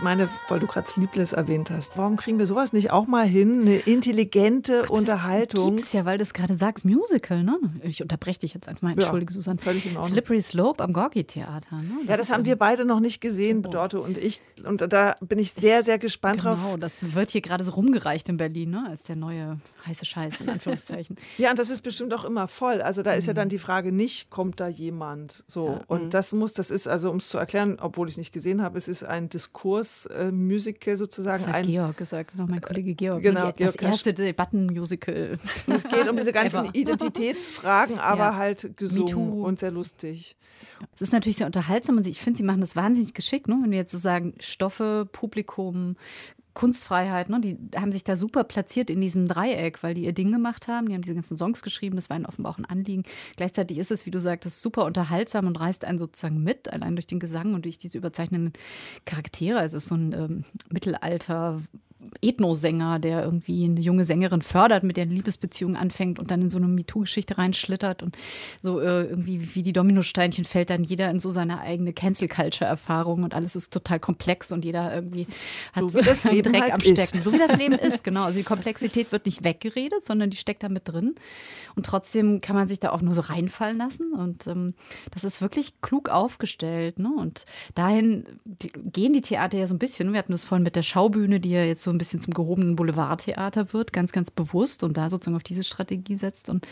[0.03, 3.61] Meine, weil du gerade Sleepless erwähnt hast, warum kriegen wir sowas nicht auch mal hin?
[3.61, 5.77] Eine intelligente Aber Unterhaltung.
[5.77, 7.59] Das ja, weil du es gerade sagst, Musical, ne?
[7.81, 9.59] Ich unterbreche dich jetzt einfach mal, entschuldige ja, Susanne.
[9.59, 10.11] Völlig in Ordnung.
[10.11, 11.77] Slippery Slope am Gorki-Theater.
[11.77, 11.99] Ne?
[12.07, 13.71] Ja, das haben wir beide noch nicht gesehen, genau.
[13.71, 14.41] Dorte und ich.
[14.65, 16.63] Und da bin ich sehr, sehr gespannt genau, drauf.
[16.65, 18.85] Genau, das wird hier gerade so rumgereicht in Berlin, ne?
[18.89, 21.15] Als der neue heiße Scheiß, in Anführungszeichen.
[21.37, 22.81] ja, und das ist bestimmt auch immer voll.
[22.81, 23.29] Also da ist mhm.
[23.29, 25.43] ja dann die Frage nicht, kommt da jemand?
[25.47, 25.67] So.
[25.67, 25.81] Ja.
[25.87, 26.09] Und mhm.
[26.09, 28.77] das muss, das ist, also um es zu erklären, obwohl ich es nicht gesehen habe,
[28.77, 29.92] es ist ein Diskurs
[30.31, 31.43] Musical sozusagen.
[31.43, 33.21] Das hat ein, Georg gesagt, noch mein Kollege Georg.
[33.21, 35.37] Genau, die, das erste Debattenmusical.
[35.67, 38.35] Es geht um diese ganzen Identitätsfragen, aber ja.
[38.35, 40.35] halt gesungen und sehr lustig.
[40.93, 43.57] Es ist natürlich sehr unterhaltsam und ich finde, sie machen das wahnsinnig geschickt, ne?
[43.61, 45.95] wenn wir jetzt so sagen, Stoffe, Publikum,
[46.53, 47.39] Kunstfreiheit, ne?
[47.39, 50.87] die haben sich da super platziert in diesem Dreieck, weil die ihr Ding gemacht haben.
[50.87, 53.03] Die haben diese ganzen Songs geschrieben, das war ihnen offenbar auch ein Anliegen.
[53.35, 57.07] Gleichzeitig ist es, wie du sagtest, super unterhaltsam und reißt einen sozusagen mit, allein durch
[57.07, 58.53] den Gesang und durch diese überzeichnenden
[59.05, 59.59] Charaktere.
[59.59, 61.61] Also es ist so ein ähm, Mittelalter
[62.21, 66.49] Ethnosänger, der irgendwie eine junge Sängerin fördert, mit der eine Liebesbeziehung anfängt und dann in
[66.49, 68.17] so eine MeToo-Geschichte reinschlittert und
[68.61, 73.33] so äh, irgendwie wie die Dominosteinchen fällt dann jeder in so seine eigene Cancel-Culture-Erfahrung und
[73.33, 75.27] alles ist total komplex und jeder irgendwie
[75.73, 77.17] hat so, das Leben Dreck halt am Stecken.
[77.19, 77.23] Ist.
[77.23, 78.23] So wie das Leben ist, genau.
[78.23, 81.15] Also die Komplexität wird nicht weggeredet, sondern die steckt da mit drin
[81.75, 84.73] und trotzdem kann man sich da auch nur so reinfallen lassen und ähm,
[85.11, 87.11] das ist wirklich klug aufgestellt ne?
[87.17, 87.45] und
[87.75, 88.25] dahin
[88.75, 90.11] gehen die Theater ja so ein bisschen.
[90.11, 92.75] Wir hatten das vorhin mit der Schaubühne, die ja jetzt so ein bisschen zum gehobenen
[92.75, 96.49] Boulevardtheater wird, ganz, ganz bewusst und da sozusagen auf diese Strategie setzt.
[96.49, 96.67] Und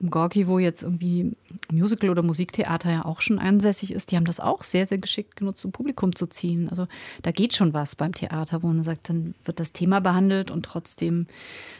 [0.00, 1.36] am Gorki, wo jetzt irgendwie
[1.70, 5.36] Musical- oder Musiktheater ja auch schon ansässig ist, die haben das auch sehr, sehr geschickt
[5.36, 6.68] genutzt, um Publikum zu ziehen.
[6.68, 6.86] Also
[7.22, 10.64] da geht schon was beim Theater, wo man sagt, dann wird das Thema behandelt und
[10.64, 11.26] trotzdem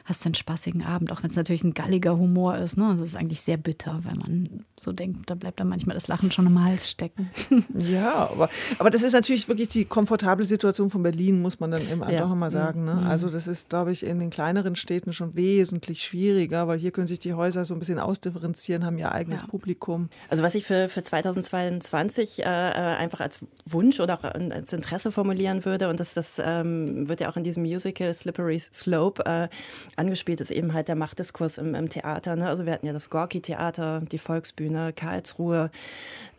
[0.04, 2.76] hast du einen spaßigen Abend, auch wenn es natürlich ein galliger Humor ist.
[2.76, 2.88] Ne?
[2.90, 6.30] Das ist eigentlich sehr bitter, weil man so denkt, da bleibt dann manchmal das Lachen
[6.30, 7.30] schon im Hals stecken.
[7.74, 11.82] Ja, aber, aber das ist natürlich wirklich die komfortable Situation von Berlin, muss man dann
[11.82, 12.06] eben ja.
[12.06, 12.85] einfach mal sagen.
[12.86, 12.94] Ne?
[12.94, 13.06] Mhm.
[13.06, 17.06] Also das ist, glaube ich, in den kleineren Städten schon wesentlich schwieriger, weil hier können
[17.06, 19.46] sich die Häuser so ein bisschen ausdifferenzieren, haben ihr eigenes ja.
[19.48, 20.08] Publikum.
[20.30, 25.64] Also was ich für, für 2022 äh, einfach als Wunsch oder auch als Interesse formulieren
[25.64, 29.48] würde, und das, das ähm, wird ja auch in diesem Musical Slippery Slope äh,
[29.96, 32.36] angespielt, ist eben halt der Machtdiskurs im, im Theater.
[32.36, 32.48] Ne?
[32.48, 35.70] Also wir hatten ja das Gorki-Theater, die Volksbühne, Karlsruhe.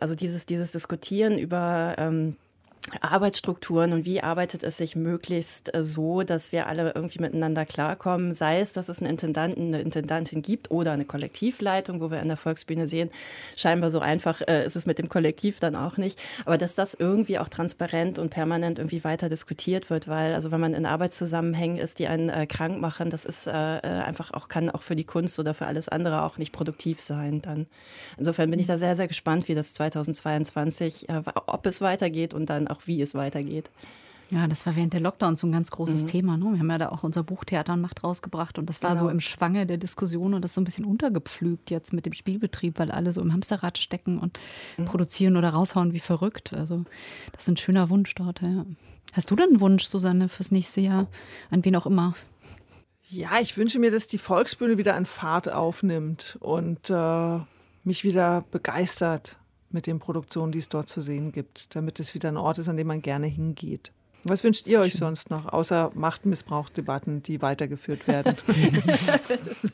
[0.00, 2.36] Also dieses, dieses Diskutieren über ähm,
[3.00, 8.32] Arbeitsstrukturen und wie arbeitet es sich möglichst äh, so, dass wir alle irgendwie miteinander klarkommen,
[8.32, 12.28] sei es, dass es einen Intendanten, eine Intendantin gibt oder eine Kollektivleitung, wo wir an
[12.28, 13.10] der Volksbühne sehen,
[13.56, 16.94] scheinbar so einfach äh, ist es mit dem Kollektiv dann auch nicht, aber dass das
[16.94, 21.78] irgendwie auch transparent und permanent irgendwie weiter diskutiert wird, weil also wenn man in Arbeitszusammenhängen
[21.78, 24.96] ist, die einen äh, krank machen, das ist äh, äh einfach auch, kann auch für
[24.96, 27.66] die Kunst oder für alles andere auch nicht produktiv sein dann.
[28.16, 32.50] Insofern bin ich da sehr, sehr gespannt, wie das 2022, äh, ob es weitergeht und
[32.50, 33.70] dann auch wie es weitergeht.
[34.30, 36.06] Ja, das war während der Lockdown so ein ganz großes mhm.
[36.06, 36.36] Thema.
[36.36, 36.52] Ne?
[36.52, 39.04] Wir haben ja da auch unser Buch Theater und Macht rausgebracht und das war genau.
[39.04, 42.12] so im Schwange der Diskussion und das ist so ein bisschen untergepflügt jetzt mit dem
[42.12, 44.38] Spielbetrieb, weil alle so im Hamsterrad stecken und
[44.76, 44.84] mhm.
[44.84, 46.52] produzieren oder raushauen wie verrückt.
[46.52, 46.84] Also
[47.32, 48.42] das ist ein schöner Wunsch dort.
[48.42, 48.66] Ja.
[49.14, 51.06] Hast du denn einen Wunsch, Susanne, fürs nächste Jahr?
[51.50, 52.14] An wen auch immer?
[53.08, 57.38] Ja, ich wünsche mir, dass die Volksbühne wieder an Fahrt aufnimmt und äh,
[57.82, 59.38] mich wieder begeistert
[59.70, 62.68] mit den Produktionen, die es dort zu sehen gibt, damit es wieder ein Ort ist,
[62.68, 63.92] an dem man gerne hingeht.
[64.24, 68.34] Was wünscht ihr euch sonst noch, außer Machtmissbrauchsdebatten, die weitergeführt werden?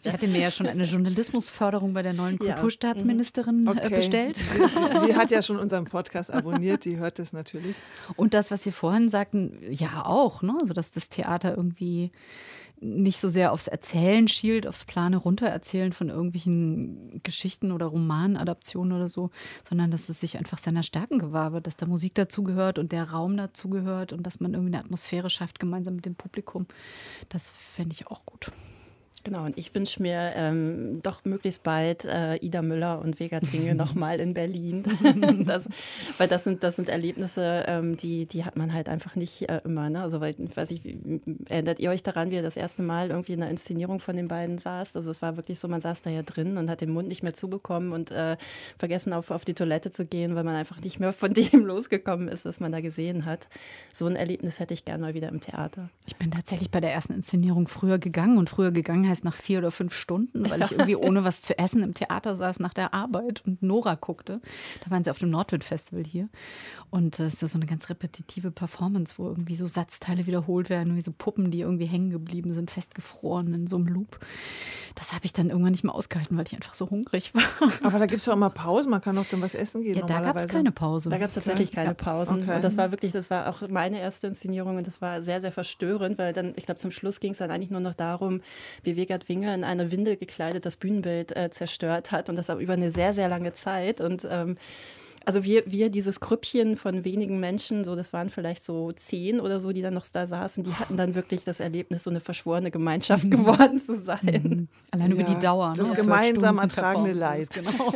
[0.04, 3.72] ich hatte mir ja schon eine Journalismusförderung bei der neuen Kulturstaatsministerin ja.
[3.72, 3.96] Äh, okay.
[3.96, 4.36] bestellt.
[4.36, 7.76] Die, die, die, hat ja schon unseren Podcast abonniert, die hört das natürlich.
[8.16, 10.56] Und das, was Sie vorhin sagten, ja auch, ne?
[10.60, 12.10] also dass das Theater irgendwie
[12.80, 19.08] nicht so sehr aufs Erzählen schielt, aufs Plane runtererzählen von irgendwelchen Geschichten oder Romanadaptionen oder
[19.08, 19.30] so,
[19.66, 23.10] sondern dass es sich einfach seiner Stärken gewahr wird, dass da Musik dazugehört und der
[23.10, 26.66] Raum dazugehört und dass man irgendwie eine Atmosphäre schafft gemeinsam mit dem Publikum.
[27.28, 28.52] Das fände ich auch gut.
[29.24, 33.74] Genau, und ich wünsche mir ähm, doch möglichst bald äh, Ida Müller und Vega Tinge
[33.74, 34.84] nochmal in Berlin.
[35.46, 35.64] das,
[36.18, 39.62] weil das sind, das sind Erlebnisse, ähm, die, die hat man halt einfach nicht äh,
[39.64, 39.88] immer.
[39.88, 40.02] Ne?
[40.02, 40.82] Also, weil, weiß ich,
[41.48, 44.28] erinnert ihr euch daran, wie ihr das erste Mal irgendwie in der Inszenierung von den
[44.28, 44.94] beiden saß?
[44.94, 47.22] Also, es war wirklich so, man saß da ja drin und hat den Mund nicht
[47.22, 48.36] mehr zubekommen und äh,
[48.76, 52.28] vergessen, auf, auf die Toilette zu gehen, weil man einfach nicht mehr von dem losgekommen
[52.28, 53.48] ist, was man da gesehen hat.
[53.94, 55.88] So ein Erlebnis hätte ich gerne mal wieder im Theater.
[56.06, 59.58] Ich bin tatsächlich bei der ersten Inszenierung früher gegangen und früher gegangen heißt nach vier
[59.58, 62.92] oder fünf Stunden, weil ich irgendwie ohne was zu essen im Theater saß nach der
[62.92, 64.40] Arbeit und Nora guckte.
[64.84, 66.28] Da waren sie auf dem Nordwind Festival hier.
[66.90, 71.00] Und das ist so eine ganz repetitive Performance, wo irgendwie so Satzteile wiederholt werden, wie
[71.00, 74.18] so Puppen, die irgendwie hängen geblieben sind, festgefroren in so einem Loop.
[74.94, 77.42] Das habe ich dann irgendwann nicht mehr ausgehalten, weil ich einfach so hungrig war.
[77.82, 79.96] Aber da gibt es doch immer Pausen, man kann doch dann was essen gehen.
[79.98, 81.08] Ja, da gab es keine Pause.
[81.08, 82.42] Da gab es tatsächlich keine Pausen.
[82.42, 82.56] Okay.
[82.56, 85.52] Und das war wirklich, das war auch meine erste Inszenierung und das war sehr, sehr
[85.52, 88.40] verstörend, weil dann, ich glaube, zum Schluss ging es dann eigentlich nur noch darum,
[88.82, 92.60] wie Wegert Winge in eine Windel gekleidet das Bühnenbild äh, zerstört hat und das aber
[92.60, 94.00] über eine sehr, sehr lange Zeit.
[94.00, 94.56] Und ähm,
[95.26, 99.60] also wir, wir, dieses Grüppchen von wenigen Menschen, so das waren vielleicht so zehn oder
[99.60, 102.70] so, die dann noch da saßen, die hatten dann wirklich das Erlebnis, so eine verschworene
[102.70, 104.42] Gemeinschaft geworden zu sein.
[104.42, 104.68] Mhm.
[104.90, 105.70] Allein ja, über die Dauer.
[105.70, 105.76] Ne?
[105.76, 107.50] Das gemeinsam ertragene Leid.
[107.50, 107.92] Genau.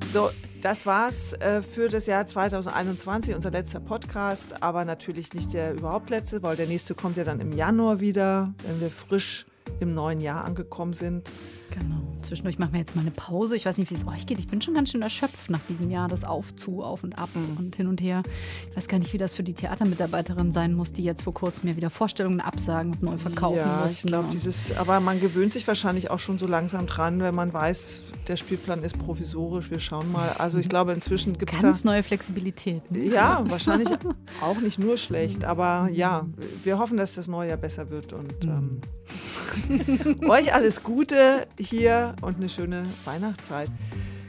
[0.12, 0.30] so,
[0.62, 6.10] das war's äh, für das Jahr 2021, unser letzter Podcast, aber natürlich nicht der überhaupt
[6.10, 9.46] letzte, weil der nächste kommt ja dann im Januar wieder, wenn wir frisch
[9.80, 11.30] im neuen Jahr angekommen sind.
[11.70, 12.02] Genau.
[12.22, 13.56] Zwischendurch machen wir jetzt mal eine Pause.
[13.56, 14.38] Ich weiß nicht, wie es euch geht.
[14.38, 16.08] Ich bin schon ganz schön erschöpft nach diesem Jahr.
[16.08, 17.56] Das Auf, zu, auf und ab mhm.
[17.56, 18.22] und hin und her.
[18.70, 21.68] Ich weiß gar nicht, wie das für die Theatermitarbeiterin sein muss, die jetzt vor kurzem
[21.68, 23.92] mir wieder Vorstellungen absagen und neu verkaufen ja, müssen.
[23.92, 27.52] ich glaube, dieses, aber man gewöhnt sich wahrscheinlich auch schon so langsam dran, wenn man
[27.52, 29.70] weiß, der Spielplan ist provisorisch.
[29.70, 30.28] Wir schauen mal.
[30.38, 32.88] Also ich glaube, inzwischen gibt es Ganz da, neue Flexibilität.
[32.90, 33.06] Ne?
[33.06, 33.88] Ja, wahrscheinlich
[34.40, 35.44] auch nicht nur schlecht.
[35.44, 36.26] Aber ja,
[36.62, 38.50] wir hoffen, dass das neue Jahr besser wird und mhm.
[38.50, 38.80] ähm,
[40.28, 43.68] euch alles Gute hier und eine schöne Weihnachtszeit.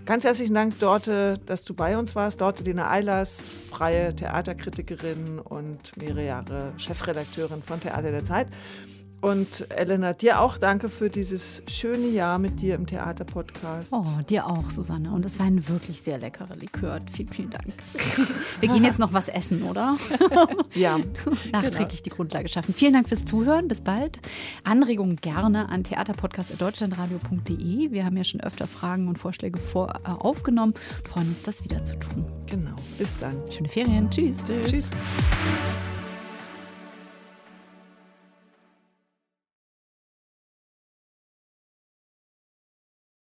[0.05, 2.39] Ganz herzlichen Dank, Dorte, dass du bei uns warst.
[2.39, 8.47] Dorte Dina Eilers, freie Theaterkritikerin und mehrere Jahre Chefredakteurin von Theater der Zeit.
[9.21, 13.93] Und Elena, dir auch danke für dieses schöne Jahr mit dir im Theaterpodcast.
[13.93, 15.11] Oh, dir auch, Susanne.
[15.11, 16.99] Und es war ein wirklich sehr leckerer Likör.
[17.11, 17.73] Vielen, vielen Dank.
[18.59, 19.97] Wir gehen jetzt noch was essen, oder?
[20.73, 20.97] Ja.
[21.51, 22.01] Nachträglich genau.
[22.03, 22.73] die Grundlage schaffen.
[22.73, 23.67] Vielen Dank fürs Zuhören.
[23.67, 24.19] Bis bald.
[24.63, 27.91] Anregungen gerne an theaterpodcast.deutschlandradio.de.
[27.91, 30.73] Wir haben ja schon öfter Fragen und Vorschläge vor, äh, aufgenommen.
[31.03, 32.25] Freuen uns, das wieder zu tun.
[32.47, 32.75] Genau.
[32.97, 33.35] Bis dann.
[33.49, 34.09] Schöne Ferien.
[34.09, 34.43] Tschüss.
[34.43, 34.69] Tschüss.
[34.69, 34.91] Tschüss.